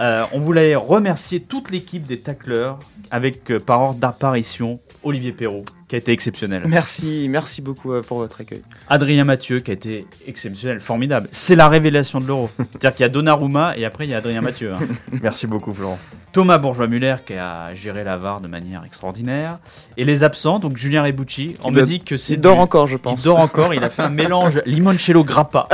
Euh, 0.00 0.24
on 0.32 0.38
voulait 0.38 0.76
remercier 0.76 1.40
toute 1.40 1.70
l'équipe 1.70 2.06
des 2.06 2.20
tacleurs 2.20 2.78
avec 3.10 3.50
euh, 3.50 3.58
par 3.58 3.80
ordre 3.82 3.98
d'apparition 3.98 4.78
Olivier 5.02 5.32
Perrault 5.32 5.64
qui 5.88 5.94
a 5.94 5.98
été 5.98 6.12
exceptionnel. 6.12 6.62
Merci, 6.66 7.26
merci 7.30 7.62
beaucoup 7.62 7.92
euh, 7.92 8.02
pour 8.02 8.18
votre 8.18 8.40
accueil. 8.42 8.62
Adrien 8.88 9.24
Mathieu 9.24 9.60
qui 9.60 9.70
a 9.70 9.74
été 9.74 10.06
exceptionnel, 10.26 10.78
formidable. 10.80 11.28
C'est 11.32 11.54
la 11.56 11.66
révélation 11.68 12.20
de 12.20 12.26
l'Euro. 12.28 12.48
C'est-à-dire 12.58 12.94
qu'il 12.94 13.02
y 13.04 13.06
a 13.06 13.08
Donnarumma 13.08 13.76
et 13.76 13.84
après 13.84 14.06
il 14.06 14.10
y 14.10 14.14
a 14.14 14.18
Adrien 14.18 14.40
Mathieu. 14.40 14.72
hein. 14.72 14.78
Merci 15.22 15.46
beaucoup, 15.48 15.72
Florent. 15.74 15.98
Thomas 16.32 16.58
Bourgeois-Muller 16.58 17.16
qui 17.26 17.34
a 17.34 17.74
géré 17.74 18.04
la 18.04 18.18
VAR 18.18 18.40
de 18.40 18.46
manière 18.48 18.84
extraordinaire. 18.84 19.58
Et 19.96 20.04
les 20.04 20.22
absents, 20.22 20.58
donc 20.60 20.76
Julien 20.76 21.02
Rebucci, 21.02 21.52
on 21.64 21.70
me 21.70 21.76
doit- 21.76 21.84
dit 21.86 22.00
que 22.04 22.16
c'est 22.16 22.34
Il 22.34 22.40
dort 22.40 22.56
du- 22.56 22.60
encore, 22.60 22.86
je 22.86 22.96
Il 22.96 23.00
pense. 23.00 23.22
dort 23.24 23.38
encore, 23.40 23.72
il 23.74 23.82
a 23.82 23.90
fait 23.90 24.02
un 24.02 24.10
mélange 24.10 24.60
limoncello 24.66 25.24
grappa, 25.24 25.68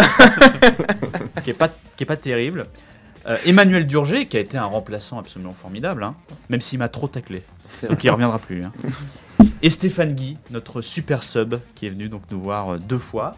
qui 1.43 1.51
est 1.51 1.55
pas 1.55 1.69
qui 1.97 2.05
est 2.05 2.07
pas 2.07 2.17
terrible. 2.17 2.67
Euh, 3.27 3.37
Emmanuel 3.47 3.87
Durger, 3.87 4.27
qui 4.27 4.37
a 4.37 4.41
été 4.41 4.59
un 4.59 4.65
remplaçant 4.67 5.19
absolument 5.19 5.53
formidable, 5.53 6.03
hein, 6.05 6.15
même 6.51 6.61
s'il 6.61 6.79
m'a 6.79 6.89
trop 6.89 7.09
taclé. 7.09 7.43
Donc 7.89 8.05
il 8.05 8.11
reviendra 8.11 8.39
plus. 8.39 8.65
hein. 8.65 8.73
Et 9.63 9.71
Stéphane 9.71 10.13
Guy, 10.13 10.37
notre 10.51 10.83
super 10.83 11.25
sub, 11.25 11.55
qui 11.75 11.87
est 11.87 11.91
venu 11.91 12.09
donc 12.09 12.23
nous 12.31 12.41
voir 12.41 12.75
euh, 12.75 12.79
deux 12.79 12.99
fois. 12.99 13.33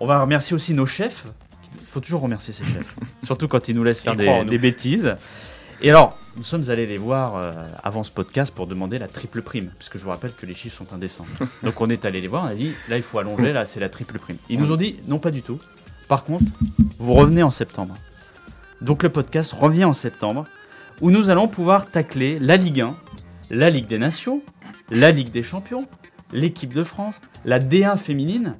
On 0.00 0.06
va 0.06 0.20
remercier 0.20 0.54
aussi 0.54 0.72
nos 0.74 0.86
chefs. 0.86 1.24
Il 1.80 1.86
faut 1.86 2.00
toujours 2.00 2.20
remercier 2.20 2.52
ses 2.54 2.64
chefs, 2.64 2.94
surtout 3.24 3.48
quand 3.48 3.68
ils 3.68 3.74
nous 3.74 3.82
laissent 3.84 4.00
faire 4.02 4.14
des 4.44 4.58
bêtises. 4.58 5.16
Et 5.82 5.90
alors, 5.90 6.16
nous 6.36 6.44
sommes 6.44 6.70
allés 6.70 6.86
les 6.86 6.98
voir 6.98 7.34
euh, 7.36 7.52
avant 7.82 8.04
ce 8.04 8.12
podcast 8.12 8.54
pour 8.54 8.68
demander 8.68 8.98
la 9.00 9.08
triple 9.08 9.42
prime, 9.42 9.72
puisque 9.78 9.98
je 9.98 10.04
vous 10.04 10.10
rappelle 10.10 10.32
que 10.32 10.46
les 10.46 10.54
chiffres 10.54 10.76
sont 10.76 10.92
indécents. 10.94 11.26
Donc 11.64 11.80
on 11.80 11.90
est 11.90 12.04
allé 12.04 12.20
les 12.20 12.28
voir, 12.28 12.44
on 12.44 12.46
a 12.46 12.54
dit 12.54 12.72
là 12.88 12.96
il 12.96 13.02
faut 13.02 13.18
allonger, 13.18 13.52
là 13.52 13.66
c'est 13.66 13.80
la 13.80 13.88
triple 13.88 14.18
prime. 14.20 14.36
Ils 14.48 14.60
nous 14.60 14.70
ont 14.70 14.76
dit 14.76 14.96
non 15.08 15.18
pas 15.18 15.32
du 15.32 15.42
tout. 15.42 15.58
Par 16.06 16.22
contre, 16.24 16.52
vous 16.98 17.14
revenez 17.14 17.42
en 17.42 17.50
septembre. 17.50 17.96
Donc 18.84 19.02
le 19.02 19.08
podcast 19.08 19.54
revient 19.54 19.86
en 19.86 19.94
septembre, 19.94 20.44
où 21.00 21.10
nous 21.10 21.30
allons 21.30 21.48
pouvoir 21.48 21.86
tacler 21.86 22.38
la 22.38 22.58
Ligue 22.58 22.82
1, 22.82 22.94
la 23.48 23.70
Ligue 23.70 23.86
des 23.86 23.96
Nations, 23.96 24.42
la 24.90 25.10
Ligue 25.10 25.30
des 25.30 25.42
Champions, 25.42 25.88
l'équipe 26.34 26.74
de 26.74 26.84
France, 26.84 27.22
la 27.46 27.60
D1 27.60 27.96
féminine, 27.96 28.56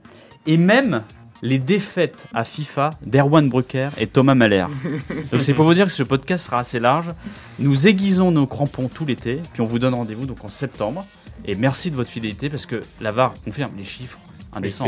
et 0.46 0.56
même 0.56 1.02
les 1.42 1.58
défaites 1.58 2.26
à 2.32 2.44
FIFA 2.44 2.92
d'Erwan 3.04 3.50
Brucker 3.50 3.90
et 3.98 4.06
Thomas 4.06 4.34
Mahler. 4.34 4.64
Donc 5.30 5.42
c'est 5.42 5.52
pour 5.52 5.66
vous 5.66 5.74
dire 5.74 5.84
que 5.84 5.92
ce 5.92 6.02
podcast 6.02 6.46
sera 6.46 6.60
assez 6.60 6.80
large. 6.80 7.12
Nous 7.58 7.86
aiguisons 7.86 8.30
nos 8.30 8.46
crampons 8.46 8.88
tout 8.88 9.04
l'été, 9.04 9.42
puis 9.52 9.60
on 9.60 9.66
vous 9.66 9.78
donne 9.78 9.92
rendez-vous 9.92 10.24
donc 10.24 10.42
en 10.42 10.48
septembre. 10.48 11.04
Et 11.44 11.54
merci 11.54 11.90
de 11.90 11.96
votre 11.96 12.08
fidélité 12.08 12.48
parce 12.48 12.64
que 12.64 12.80
la 13.02 13.12
VAR 13.12 13.34
confirme 13.44 13.72
les 13.76 13.84
chiffres 13.84 14.18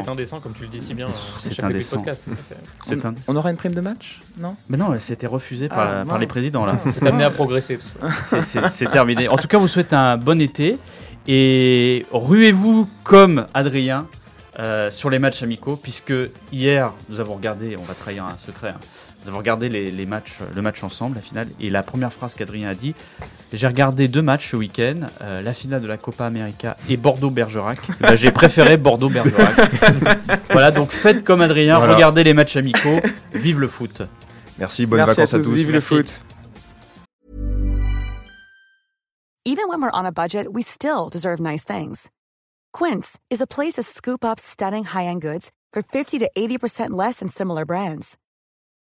C'est 0.04 0.08
indécent, 0.08 0.40
comme 0.40 0.52
tu 0.54 0.62
le 0.62 0.68
dis 0.68 0.80
si 0.80 0.94
bien. 0.94 1.06
euh, 1.06 1.10
c'est 1.38 1.62
indécent. 1.64 2.02
un- 3.04 3.14
On 3.28 3.36
aura 3.36 3.50
une 3.50 3.56
prime 3.56 3.74
de 3.74 3.80
match 3.80 4.20
Non? 4.38 4.56
Mais 4.68 4.76
non, 4.76 4.96
c'était 5.00 5.26
refusé 5.26 5.68
par, 5.68 5.78
Ah, 5.80 6.04
par 6.06 6.18
les 6.18 6.26
présidents 6.26 6.64
là. 6.66 6.76
C'est 6.90 7.06
amené 7.06 7.24
à 7.24 7.30
progresser 7.30 7.78
tout 7.78 7.86
ça. 7.86 8.42
C'est 8.68 8.90
terminé. 8.90 9.28
En 9.28 9.36
tout 9.36 9.48
cas, 9.48 9.58
vous 9.58 9.68
souhaite 9.68 9.92
un 9.92 10.16
bon 10.16 10.40
été 10.40 10.76
et 11.26 12.06
ruez-vous 12.12 12.88
comme 13.04 13.46
Adrien 13.54 14.06
euh, 14.58 14.90
sur 14.90 15.10
les 15.10 15.18
matchs 15.18 15.42
amicaux, 15.42 15.76
puisque 15.76 16.14
hier 16.52 16.92
nous 17.08 17.20
avons 17.20 17.34
regardé, 17.34 17.76
on 17.78 17.82
va 17.82 17.94
trahir 17.94 18.24
un 18.24 18.38
secret, 18.38 18.70
hein, 18.70 18.80
avons 19.28 19.38
regardé 19.38 19.68
les, 19.68 19.90
les 19.90 20.06
matchs, 20.06 20.38
le 20.54 20.62
match 20.62 20.82
ensemble, 20.82 21.16
la 21.16 21.22
finale, 21.22 21.48
et 21.60 21.70
la 21.70 21.82
première 21.82 22.12
phrase 22.12 22.34
qu'Adrien 22.34 22.68
a 22.68 22.74
dit, 22.74 22.94
j'ai 23.52 23.66
regardé 23.66 24.08
deux 24.08 24.22
matchs 24.22 24.50
ce 24.50 24.56
week-end, 24.56 25.00
euh, 25.22 25.42
la 25.42 25.52
finale 25.52 25.80
de 25.82 25.86
la 25.86 25.96
Copa 25.96 26.26
América 26.26 26.76
et 26.88 26.96
Bordeaux-Bergerac. 26.96 27.78
Bah, 28.00 28.16
j'ai 28.16 28.30
préféré 28.32 28.76
Bordeaux-Bergerac. 28.76 29.54
voilà, 30.50 30.70
donc 30.70 30.90
faites 30.92 31.24
comme 31.24 31.40
Adrien, 31.40 31.78
Voilà. 31.78 31.94
regardez 31.94 32.24
les 32.24 32.34
matchs 32.34 32.56
amicaux, 32.56 33.00
vive 33.34 33.60
le 33.60 33.68
foot. 33.68 34.02
Merci, 34.58 34.86
bonnes 34.86 34.98
Merci 35.00 35.20
à 35.20 35.24
vacances 35.24 35.34
à 35.34 35.38
tous, 35.38 35.50
tous. 35.50 35.54
vive 35.54 35.66
le 35.68 35.72
Merci. 35.74 35.86
foot. 35.88 36.22
Even 39.44 39.68
when 39.68 39.80
we're 39.80 39.90
on 39.92 40.04
a 40.04 40.10
budget, 40.12 40.52
we 40.52 40.62
still 40.62 41.08
deserve 41.10 41.38
nice 41.40 41.62
things. 41.64 42.10
Quince 42.72 43.18
is 43.30 43.40
a 43.40 43.46
place 43.46 43.74
to 43.74 43.82
scoop 43.82 44.24
up 44.24 44.38
stunning 44.40 44.84
high-end 44.84 45.22
goods 45.22 45.50
for 45.72 45.82
50 45.82 46.18
to 46.18 46.28
80% 46.36 46.90
less 46.90 47.20
than 47.20 47.28
similar 47.28 47.64
brands. 47.64 48.16